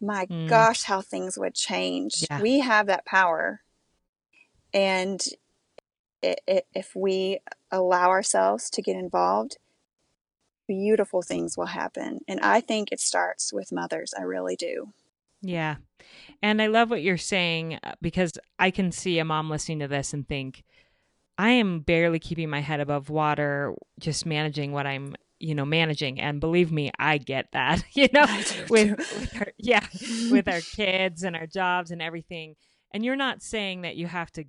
my 0.00 0.26
mm. 0.26 0.48
gosh, 0.48 0.82
how 0.82 1.02
things 1.02 1.38
would 1.38 1.54
change. 1.54 2.24
Yeah. 2.28 2.40
We 2.40 2.60
have 2.60 2.86
that 2.88 3.06
power, 3.06 3.62
and 4.72 5.20
if 6.22 6.94
we 6.94 7.40
allow 7.70 8.10
ourselves 8.10 8.70
to 8.70 8.82
get 8.82 8.96
involved, 8.96 9.56
beautiful 10.68 11.22
things 11.22 11.56
will 11.56 11.66
happen. 11.66 12.20
And 12.28 12.40
I 12.40 12.60
think 12.60 12.92
it 12.92 13.00
starts 13.00 13.52
with 13.52 13.72
mothers. 13.72 14.14
I 14.16 14.22
really 14.22 14.56
do. 14.56 14.92
Yeah. 15.42 15.76
And 16.42 16.60
I 16.60 16.66
love 16.66 16.90
what 16.90 17.02
you're 17.02 17.16
saying 17.16 17.78
uh, 17.82 17.94
because 18.00 18.32
I 18.58 18.70
can 18.70 18.92
see 18.92 19.18
a 19.18 19.24
mom 19.24 19.50
listening 19.50 19.80
to 19.80 19.88
this 19.88 20.12
and 20.12 20.26
think, 20.28 20.62
I 21.38 21.50
am 21.52 21.80
barely 21.80 22.18
keeping 22.18 22.50
my 22.50 22.60
head 22.60 22.80
above 22.80 23.08
water, 23.08 23.74
just 23.98 24.26
managing 24.26 24.72
what 24.72 24.86
I'm, 24.86 25.16
you 25.38 25.54
know, 25.54 25.64
managing. 25.64 26.20
And 26.20 26.38
believe 26.38 26.70
me, 26.70 26.90
I 26.98 27.16
get 27.16 27.52
that, 27.52 27.82
you 27.94 28.08
know, 28.12 28.26
with, 28.68 28.98
with 28.98 29.36
our, 29.36 29.52
yeah, 29.56 29.86
with 30.30 30.48
our 30.48 30.60
kids 30.60 31.22
and 31.22 31.34
our 31.34 31.46
jobs 31.46 31.90
and 31.90 32.02
everything. 32.02 32.56
And 32.92 33.04
you're 33.04 33.16
not 33.16 33.42
saying 33.42 33.82
that 33.82 33.96
you 33.96 34.06
have 34.06 34.30
to, 34.32 34.44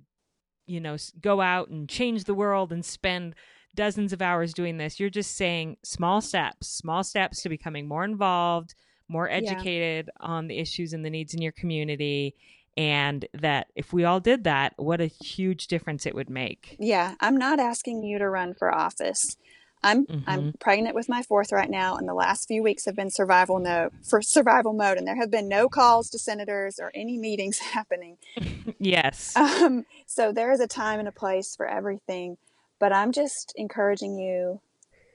you 0.66 0.80
know, 0.80 0.96
go 1.20 1.40
out 1.40 1.68
and 1.68 1.88
change 1.88 2.24
the 2.24 2.34
world 2.34 2.72
and 2.72 2.84
spend 2.84 3.34
dozens 3.74 4.12
of 4.12 4.22
hours 4.22 4.52
doing 4.52 4.76
this. 4.76 5.00
You're 5.00 5.10
just 5.10 5.36
saying 5.36 5.76
small 5.82 6.20
steps, 6.20 6.68
small 6.68 7.02
steps 7.02 7.42
to 7.42 7.48
becoming 7.48 7.88
more 7.88 8.04
involved, 8.04 8.74
more 9.08 9.30
educated 9.30 10.10
yeah. 10.20 10.26
on 10.26 10.48
the 10.48 10.58
issues 10.58 10.92
and 10.92 11.04
the 11.04 11.10
needs 11.10 11.34
in 11.34 11.42
your 11.42 11.52
community 11.52 12.34
and 12.76 13.26
that 13.34 13.66
if 13.74 13.92
we 13.92 14.04
all 14.04 14.20
did 14.20 14.44
that 14.44 14.72
what 14.76 15.00
a 15.00 15.06
huge 15.06 15.66
difference 15.66 16.06
it 16.06 16.14
would 16.14 16.30
make 16.30 16.76
yeah 16.78 17.14
i'm 17.20 17.36
not 17.36 17.60
asking 17.60 18.02
you 18.02 18.18
to 18.18 18.28
run 18.28 18.54
for 18.54 18.74
office 18.74 19.36
i'm 19.82 20.06
mm-hmm. 20.06 20.28
i'm 20.28 20.52
pregnant 20.60 20.94
with 20.94 21.08
my 21.08 21.22
fourth 21.22 21.52
right 21.52 21.70
now 21.70 21.96
and 21.96 22.08
the 22.08 22.14
last 22.14 22.46
few 22.46 22.62
weeks 22.62 22.84
have 22.84 22.96
been 22.96 23.10
survival 23.10 23.58
mode 23.58 23.90
for 24.02 24.22
survival 24.22 24.72
mode 24.72 24.98
and 24.98 25.06
there 25.06 25.16
have 25.16 25.30
been 25.30 25.48
no 25.48 25.68
calls 25.68 26.10
to 26.10 26.18
senators 26.18 26.78
or 26.80 26.90
any 26.94 27.16
meetings 27.18 27.58
happening 27.74 28.16
yes 28.78 29.36
um, 29.36 29.84
so 30.06 30.32
there 30.32 30.52
is 30.52 30.60
a 30.60 30.66
time 30.66 30.98
and 30.98 31.08
a 31.08 31.12
place 31.12 31.56
for 31.56 31.66
everything 31.66 32.36
but 32.78 32.92
i'm 32.92 33.12
just 33.12 33.52
encouraging 33.56 34.18
you 34.18 34.60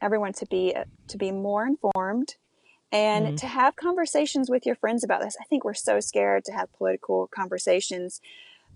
everyone 0.01 0.33
to 0.33 0.45
be 0.45 0.75
to 1.07 1.17
be 1.17 1.31
more 1.31 1.65
informed 1.65 2.35
and 2.91 3.25
mm-hmm. 3.25 3.35
to 3.35 3.47
have 3.47 3.75
conversations 3.75 4.49
with 4.49 4.65
your 4.65 4.75
friends 4.75 5.03
about 5.03 5.21
this. 5.21 5.35
I 5.39 5.43
think 5.45 5.63
we're 5.63 5.73
so 5.73 5.99
scared 5.99 6.45
to 6.45 6.53
have 6.53 6.71
political 6.73 7.27
conversations, 7.27 8.21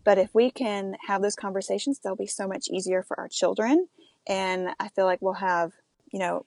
but 0.04 0.18
if 0.18 0.34
we 0.34 0.52
can 0.52 0.98
have 1.08 1.22
those 1.22 1.36
conversations, 1.36 2.00
they'll 2.00 2.16
be 2.16 2.28
so 2.28 2.48
much 2.48 2.68
easier 2.70 3.04
for 3.04 3.20
our 3.20 3.30
children. 3.30 3.88
And 4.28 4.70
I 4.80 4.90
feel 4.90 5.06
like 5.06 5.22
we'll 5.22 5.34
have, 5.34 5.74
you 6.12 6.20
know, 6.20 6.46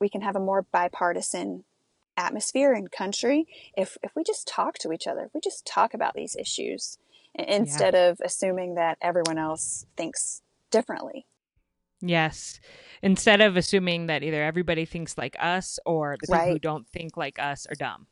we 0.00 0.08
can 0.08 0.22
have 0.22 0.36
a 0.36 0.40
more 0.40 0.62
bipartisan 0.62 1.64
atmosphere 2.16 2.72
and 2.72 2.90
country 2.90 3.46
if 3.76 3.98
if 4.02 4.10
we 4.16 4.24
just 4.24 4.48
talk 4.48 4.78
to 4.78 4.92
each 4.92 5.06
other, 5.06 5.24
if 5.24 5.34
we 5.34 5.40
just 5.40 5.66
talk 5.66 5.92
about 5.92 6.14
these 6.14 6.34
issues 6.34 6.98
instead 7.34 7.94
yeah. 7.94 8.08
of 8.08 8.20
assuming 8.24 8.74
that 8.76 8.96
everyone 9.02 9.38
else 9.38 9.86
thinks 9.96 10.42
differently. 10.70 11.26
Yes. 12.00 12.60
Instead 13.02 13.40
of 13.40 13.56
assuming 13.56 14.06
that 14.06 14.22
either 14.22 14.42
everybody 14.42 14.84
thinks 14.84 15.16
like 15.16 15.36
us 15.38 15.78
or 15.86 16.16
the 16.20 16.26
people 16.26 16.34
right. 16.36 16.52
who 16.52 16.58
don't 16.58 16.86
think 16.88 17.16
like 17.16 17.38
us 17.38 17.66
are 17.66 17.74
dumb. 17.74 18.06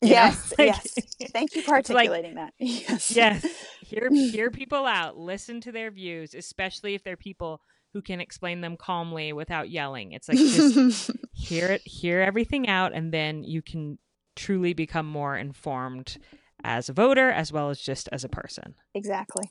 yes, 0.00 0.52
like, 0.58 0.68
yes. 0.68 0.94
Thank 1.32 1.56
you 1.56 1.62
for 1.62 1.72
articulating 1.72 2.36
like, 2.36 2.46
that. 2.46 2.54
Yes. 2.58 3.10
Yes. 3.10 3.46
Hear 3.80 4.08
hear 4.12 4.50
people 4.50 4.86
out. 4.86 5.16
Listen 5.16 5.60
to 5.62 5.72
their 5.72 5.90
views, 5.90 6.34
especially 6.34 6.94
if 6.94 7.02
they're 7.02 7.16
people 7.16 7.60
who 7.92 8.02
can 8.02 8.20
explain 8.20 8.60
them 8.60 8.76
calmly 8.76 9.32
without 9.32 9.70
yelling. 9.70 10.12
It's 10.12 10.28
like 10.28 10.38
just 10.38 11.10
hear 11.32 11.68
it, 11.68 11.82
hear 11.86 12.20
everything 12.20 12.68
out, 12.68 12.92
and 12.92 13.12
then 13.12 13.44
you 13.44 13.62
can 13.62 13.98
truly 14.36 14.72
become 14.72 15.06
more 15.06 15.36
informed 15.36 16.18
as 16.62 16.88
a 16.88 16.92
voter 16.92 17.30
as 17.30 17.52
well 17.52 17.70
as 17.70 17.80
just 17.80 18.08
as 18.12 18.24
a 18.24 18.28
person. 18.28 18.74
Exactly. 18.94 19.50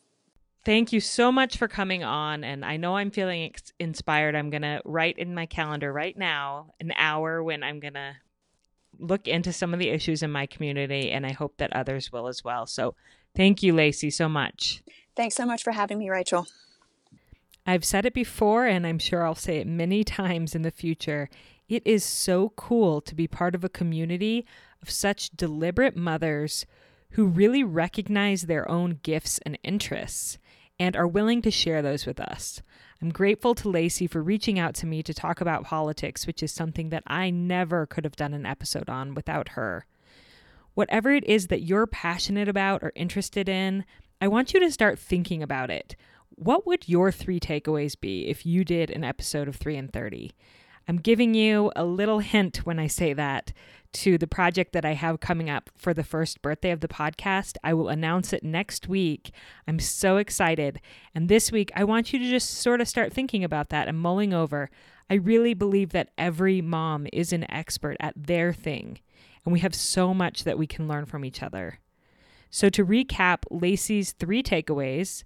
Thank 0.66 0.92
you 0.92 1.00
so 1.00 1.32
much 1.32 1.58
for 1.58 1.68
coming 1.68 2.04
on. 2.04 2.44
And 2.44 2.66
I 2.66 2.76
know 2.78 2.98
I'm 2.98 3.12
feeling 3.12 3.44
ex- 3.44 3.72
inspired. 3.80 4.36
I'm 4.36 4.50
going 4.50 4.64
to 4.64 4.82
write 4.84 5.18
in 5.18 5.34
my 5.34 5.46
calendar 5.46 5.94
right 5.94 6.18
now 6.18 6.72
an 6.80 6.92
hour 6.98 7.42
when 7.42 7.64
I'm 7.64 7.80
going 7.80 7.94
to 7.94 8.18
look 9.00 9.28
into 9.28 9.54
some 9.54 9.74
of 9.74 9.80
the 9.80 9.90
issues 9.90 10.24
in 10.24 10.32
my 10.32 10.46
community. 10.46 11.12
And 11.12 11.26
I 11.26 11.32
hope 11.32 11.56
that 11.58 11.72
others 11.74 12.12
will 12.12 12.28
as 12.28 12.44
well. 12.44 12.66
So 12.66 12.96
thank 13.34 13.64
you, 13.64 13.74
Lacey, 13.74 14.10
so 14.10 14.28
much. 14.28 14.84
Thanks 15.16 15.36
so 15.36 15.46
much 15.46 15.64
for 15.64 15.72
having 15.72 16.00
me, 16.00 16.10
Rachel. 16.10 16.46
I've 17.70 17.84
said 17.84 18.06
it 18.06 18.14
before, 18.14 18.66
and 18.66 18.88
I'm 18.88 18.98
sure 18.98 19.26
I'll 19.26 19.36
say 19.36 19.58
it 19.58 19.68
many 19.68 20.06
times 20.06 20.56
in 20.56 20.62
the 20.62 20.72
future. 20.72 21.30
It 21.68 21.86
is 21.86 22.04
so 22.06 22.54
cool 22.56 23.02
to 23.02 23.14
be 23.14 23.28
part 23.28 23.54
of 23.54 23.66
a 23.66 23.70
community 23.70 24.46
of 24.82 24.90
such 24.90 25.32
deliberate 25.32 25.98
mothers 25.98 26.66
who 27.12 27.28
really 27.28 27.66
recognize 27.66 28.44
their 28.44 28.70
own 28.72 29.00
gifts 29.04 29.40
and 29.40 29.60
interests 29.64 30.38
and 30.80 30.96
are 30.96 31.08
willing 31.08 31.42
to 31.42 31.52
share 31.52 31.82
those 31.82 32.06
with 32.06 32.22
us. 32.22 32.62
I'm 33.02 33.10
grateful 33.10 33.54
to 33.56 33.70
Lacey 33.70 34.08
for 34.08 34.24
reaching 34.24 34.58
out 34.58 34.74
to 34.76 34.86
me 34.86 35.04
to 35.04 35.14
talk 35.14 35.42
about 35.42 35.66
politics, 35.66 36.26
which 36.26 36.42
is 36.42 36.54
something 36.54 36.90
that 36.90 37.04
I 37.06 37.32
never 37.32 37.86
could 37.86 38.06
have 38.06 38.16
done 38.16 38.34
an 38.34 38.46
episode 38.46 38.90
on 38.90 39.14
without 39.14 39.50
her. 39.50 39.86
Whatever 40.74 41.12
it 41.12 41.26
is 41.26 41.48
that 41.48 41.64
you're 41.64 41.88
passionate 41.88 42.48
about 42.48 42.82
or 42.82 42.94
interested 42.96 43.50
in, 43.50 43.84
I 44.22 44.28
want 44.28 44.54
you 44.54 44.60
to 44.62 44.72
start 44.72 45.00
thinking 45.00 45.44
about 45.44 45.70
it. 45.70 45.96
What 46.40 46.68
would 46.68 46.88
your 46.88 47.12
three 47.12 47.40
takeaways 47.40 48.00
be 48.00 48.28
if 48.28 48.46
you 48.46 48.64
did 48.64 48.92
an 48.92 49.04
episode 49.04 49.48
of 49.48 49.56
3 49.56 49.76
in 49.76 49.88
30? 49.88 50.34
I'm 50.88 50.98
giving 50.98 51.34
you 51.34 51.72
a 51.76 51.84
little 51.84 52.20
hint 52.20 52.58
when 52.58 52.78
I 52.78 52.86
say 52.86 53.12
that 53.14 53.54
to 53.94 54.20
the 54.20 54.28
project 54.28 54.72
that 54.74 54.86
I 54.86 54.94
have 54.94 55.20
coming 55.20 55.50
up 55.50 55.72
for 55.76 55.96
the 55.96 56.04
first 56.04 56.44
birthday 56.44 56.70
of 56.70 56.82
the 56.82 56.88
podcast. 56.88 57.58
I 57.64 57.74
will 57.74 57.90
announce 57.90 58.34
it 58.34 58.44
next 58.44 58.88
week. 58.88 59.32
I'm 59.68 59.80
so 59.80 60.18
excited. 60.18 60.80
And 61.16 61.28
this 61.28 61.52
week, 61.52 61.72
I 61.76 61.84
want 61.84 62.14
you 62.14 62.20
to 62.20 62.30
just 62.30 62.52
sort 62.52 62.82
of 62.82 62.88
start 62.88 63.12
thinking 63.12 63.44
about 63.44 63.70
that 63.70 63.88
and 63.88 64.00
mulling 64.00 64.32
over. 64.32 64.70
I 65.10 65.16
really 65.16 65.56
believe 65.56 65.90
that 65.94 66.12
every 66.20 66.62
mom 66.62 67.08
is 67.12 67.34
an 67.34 67.50
expert 67.50 67.98
at 68.00 68.14
their 68.16 68.54
thing, 68.54 69.00
and 69.44 69.54
we 69.54 69.62
have 69.62 69.74
so 69.74 70.14
much 70.14 70.44
that 70.44 70.60
we 70.60 70.68
can 70.68 70.88
learn 70.88 71.08
from 71.08 71.26
each 71.26 71.42
other. 71.42 71.80
So, 72.52 72.70
to 72.70 72.86
recap 72.86 73.40
Lacey's 73.50 74.12
three 74.12 74.44
takeaways 74.44 75.24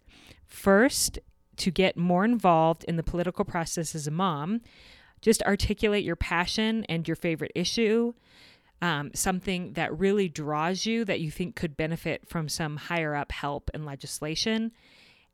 first, 0.52 1.20
to 1.58 1.72
get 1.72 1.98
more 1.98 2.26
involved 2.26 2.84
in 2.86 2.96
the 2.96 3.04
political 3.04 3.46
process 3.46 3.94
as 3.94 4.08
a 4.08 4.12
mom, 4.12 4.62
just 5.22 5.44
articulate 5.44 6.04
your 6.04 6.16
passion 6.16 6.86
and 6.90 7.08
your 7.08 7.16
favorite 7.16 7.52
issue, 7.54 8.14
um, 8.82 9.12
something 9.14 9.74
that 9.74 9.98
really 9.98 10.28
draws 10.28 10.86
you 10.86 11.06
that 11.06 11.20
you 11.20 11.30
think 11.30 11.56
could 11.56 11.78
benefit 11.78 12.28
from 12.28 12.50
some 12.50 12.78
higher 12.78 13.16
up 13.16 13.32
help 13.32 13.70
and 13.74 13.86
legislation. 13.86 14.72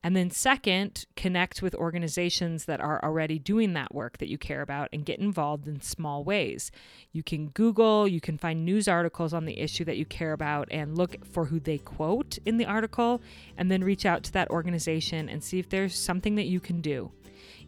And 0.04 0.16
then, 0.16 0.30
second, 0.30 1.06
connect 1.16 1.62
with 1.62 1.76
organizations 1.76 2.66
that 2.66 2.80
are 2.80 3.04
already 3.04 3.40
doing 3.40 3.74
that 3.74 3.94
work 3.94 4.20
that 4.20 4.30
you 4.30 4.38
care 4.38 4.62
about 4.62 4.90
and 4.94 5.06
get 5.06 5.20
involved 5.20 5.68
in 5.68 5.82
small 5.82 6.24
ways. 6.24 6.72
You 7.12 7.24
can 7.24 7.50
Google, 7.50 8.08
you 8.08 8.22
can 8.22 8.38
find 8.38 8.64
news 8.64 8.88
articles 8.88 9.34
on 9.34 9.46
the 9.46 9.60
issue 9.60 9.84
that 9.86 9.98
you 9.98 10.06
care 10.06 10.34
about 10.34 10.68
and 10.72 10.98
look 10.98 11.26
for 11.26 11.46
who 11.46 11.60
they 11.60 11.80
quote 11.80 12.38
in 12.46 12.58
the 12.58 12.66
article, 12.66 13.22
and 13.58 13.72
then 13.72 13.84
reach 13.84 14.06
out 14.06 14.24
to 14.24 14.32
that 14.34 14.50
organization 14.50 15.28
and 15.28 15.44
see 15.44 15.60
if 15.60 15.68
there's 15.70 15.98
something 15.98 16.36
that 16.36 16.46
you 16.46 16.60
can 16.60 16.80
do 16.80 17.12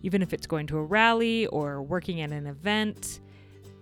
even 0.02 0.22
if 0.22 0.34
it's 0.34 0.48
going 0.48 0.68
to 0.68 0.78
a 0.78 0.84
rally 0.84 1.46
or 1.48 1.82
working 1.82 2.22
at 2.22 2.32
an 2.32 2.48
event. 2.48 3.20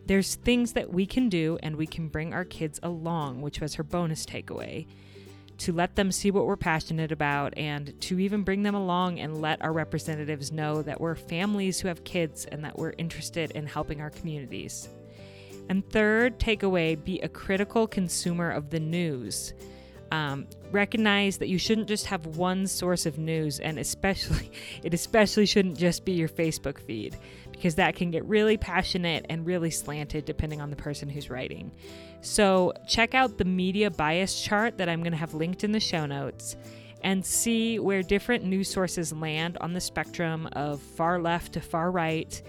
There's 0.05 0.35
things 0.35 0.73
that 0.73 0.91
we 0.91 1.05
can 1.05 1.29
do 1.29 1.57
and 1.61 1.75
we 1.75 1.87
can 1.87 2.07
bring 2.07 2.33
our 2.33 2.45
kids 2.45 2.79
along, 2.81 3.41
which 3.41 3.59
was 3.59 3.75
her 3.75 3.83
bonus 3.83 4.25
takeaway, 4.25 4.87
to 5.59 5.73
let 5.73 5.95
them 5.95 6.11
see 6.11 6.31
what 6.31 6.45
we're 6.45 6.55
passionate 6.55 7.11
about 7.11 7.57
and 7.57 7.99
to 8.01 8.19
even 8.19 8.43
bring 8.43 8.63
them 8.63 8.75
along 8.75 9.19
and 9.19 9.41
let 9.41 9.61
our 9.61 9.73
representatives 9.73 10.51
know 10.51 10.81
that 10.81 11.01
we're 11.01 11.15
families 11.15 11.79
who 11.79 11.87
have 11.87 12.03
kids 12.03 12.45
and 12.45 12.63
that 12.63 12.77
we're 12.77 12.93
interested 12.97 13.51
in 13.51 13.65
helping 13.65 14.01
our 14.01 14.09
communities. 14.09 14.89
And 15.69 15.87
third 15.89 16.39
takeaway 16.39 17.03
be 17.03 17.19
a 17.19 17.29
critical 17.29 17.87
consumer 17.87 18.49
of 18.49 18.69
the 18.69 18.79
news. 18.79 19.53
Um, 20.11 20.47
recognize 20.71 21.37
that 21.37 21.49
you 21.49 21.57
shouldn't 21.57 21.87
just 21.87 22.05
have 22.05 22.25
one 22.37 22.67
source 22.67 23.05
of 23.05 23.17
news, 23.17 23.59
and 23.59 23.77
especially, 23.77 24.51
it 24.83 24.93
especially 24.93 25.45
shouldn't 25.45 25.77
just 25.77 26.05
be 26.05 26.13
your 26.13 26.29
Facebook 26.29 26.79
feed 26.79 27.17
because 27.51 27.75
that 27.75 27.95
can 27.95 28.11
get 28.11 28.23
really 28.25 28.57
passionate 28.57 29.25
and 29.29 29.45
really 29.45 29.71
slanted 29.71 30.25
depending 30.25 30.61
on 30.61 30.69
the 30.69 30.75
person 30.75 31.09
who's 31.09 31.29
writing. 31.29 31.71
So, 32.21 32.73
check 32.87 33.13
out 33.13 33.37
the 33.37 33.45
media 33.45 33.91
bias 33.91 34.41
chart 34.41 34.77
that 34.77 34.89
I'm 34.89 35.01
going 35.01 35.11
to 35.11 35.17
have 35.17 35.33
linked 35.33 35.63
in 35.63 35.71
the 35.71 35.79
show 35.79 36.05
notes 36.05 36.55
and 37.03 37.25
see 37.25 37.79
where 37.79 38.01
different 38.01 38.43
news 38.43 38.69
sources 38.69 39.13
land 39.13 39.57
on 39.61 39.73
the 39.73 39.81
spectrum 39.81 40.47
of 40.53 40.81
far 40.81 41.19
left 41.19 41.53
to 41.53 41.61
far 41.61 41.91
right 41.91 42.41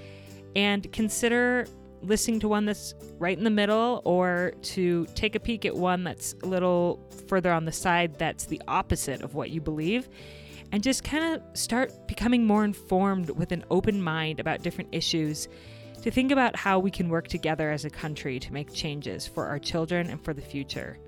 and 0.56 0.90
consider 0.92 1.66
listening 2.02 2.40
to 2.40 2.48
one 2.48 2.64
that's 2.64 2.94
right 3.18 3.36
in 3.36 3.44
the 3.44 3.50
middle 3.50 4.02
or 4.04 4.52
to 4.62 5.06
take 5.14 5.34
a 5.34 5.40
peek 5.40 5.64
at 5.64 5.74
one 5.74 6.04
that's 6.04 6.34
a 6.42 6.46
little 6.46 7.00
further 7.26 7.52
on 7.52 7.64
the 7.64 7.72
side 7.72 8.16
that's 8.18 8.46
the 8.46 8.60
opposite 8.68 9.22
of 9.22 9.34
what 9.34 9.50
you 9.50 9.60
believe 9.60 10.08
and 10.72 10.82
just 10.82 11.02
kind 11.02 11.24
of 11.24 11.58
start 11.58 12.06
becoming 12.06 12.46
more 12.46 12.64
informed 12.64 13.30
with 13.30 13.52
an 13.52 13.64
open 13.70 14.02
mind 14.02 14.38
about 14.38 14.62
different 14.62 14.88
issues 14.92 15.48
to 16.02 16.10
think 16.10 16.30
about 16.30 16.54
how 16.54 16.78
we 16.78 16.90
can 16.90 17.08
work 17.08 17.26
together 17.26 17.70
as 17.70 17.84
a 17.84 17.90
country 17.90 18.38
to 18.38 18.52
make 18.52 18.72
changes 18.72 19.26
for 19.26 19.46
our 19.46 19.58
children 19.58 20.08
and 20.10 20.22
for 20.24 20.32
the 20.32 20.42
future. 20.42 20.98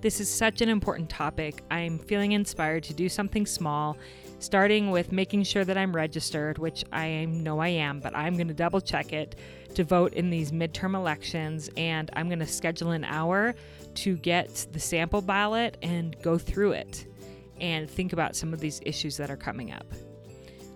This 0.00 0.20
is 0.20 0.28
such 0.28 0.60
an 0.60 0.68
important 0.68 1.08
topic. 1.08 1.62
I'm 1.70 1.98
feeling 1.98 2.32
inspired 2.32 2.82
to 2.84 2.94
do 2.94 3.08
something 3.08 3.46
small, 3.46 3.96
starting 4.38 4.90
with 4.90 5.12
making 5.12 5.44
sure 5.44 5.64
that 5.64 5.78
I'm 5.78 5.96
registered, 5.96 6.58
which 6.58 6.84
I 6.92 7.24
know 7.24 7.58
I 7.58 7.68
am, 7.68 8.00
but 8.00 8.14
I'm 8.14 8.34
going 8.34 8.48
to 8.48 8.54
double 8.54 8.82
check 8.82 9.14
it 9.14 9.36
to 9.74 9.84
vote 9.84 10.14
in 10.14 10.30
these 10.30 10.52
midterm 10.52 10.94
elections, 10.94 11.70
and 11.76 12.10
I'm 12.14 12.28
going 12.28 12.38
to 12.40 12.46
schedule 12.46 12.90
an 12.90 13.04
hour 13.04 13.54
to 13.94 14.16
get 14.16 14.66
the 14.72 14.80
sample 14.80 15.20
ballot 15.20 15.76
and 15.82 16.16
go 16.22 16.38
through 16.38 16.72
it 16.72 17.06
and 17.60 17.88
think 17.88 18.12
about 18.12 18.36
some 18.36 18.52
of 18.52 18.60
these 18.60 18.80
issues 18.84 19.16
that 19.16 19.30
are 19.30 19.36
coming 19.36 19.72
up. 19.72 19.86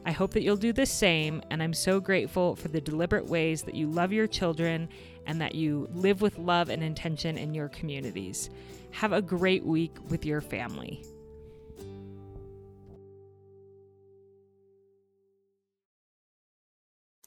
I 0.07 0.13
hope 0.13 0.33
that 0.33 0.43
you'll 0.43 0.57
do 0.57 0.73
the 0.73 0.87
same, 0.87 1.43
and 1.51 1.63
I'm 1.63 1.75
so 1.75 2.01
grateful 2.01 2.57
for 2.57 2.69
the 2.69 2.81
deliberate 2.81 3.27
ways 3.27 3.63
that 3.63 3.75
you 3.75 3.89
love 3.89 4.13
your 4.13 4.27
children 4.27 4.89
and 5.27 5.41
that 5.41 5.55
you 5.55 5.89
live 5.93 6.23
with 6.23 6.39
love 6.39 6.71
and 6.71 6.83
intention 6.83 7.37
in 7.37 7.53
your 7.53 7.69
communities. 7.69 8.49
Have 8.93 9.13
a 9.13 9.21
great 9.21 9.65
week 9.65 9.95
with 10.09 10.25
your 10.25 10.41
family. 10.41 11.05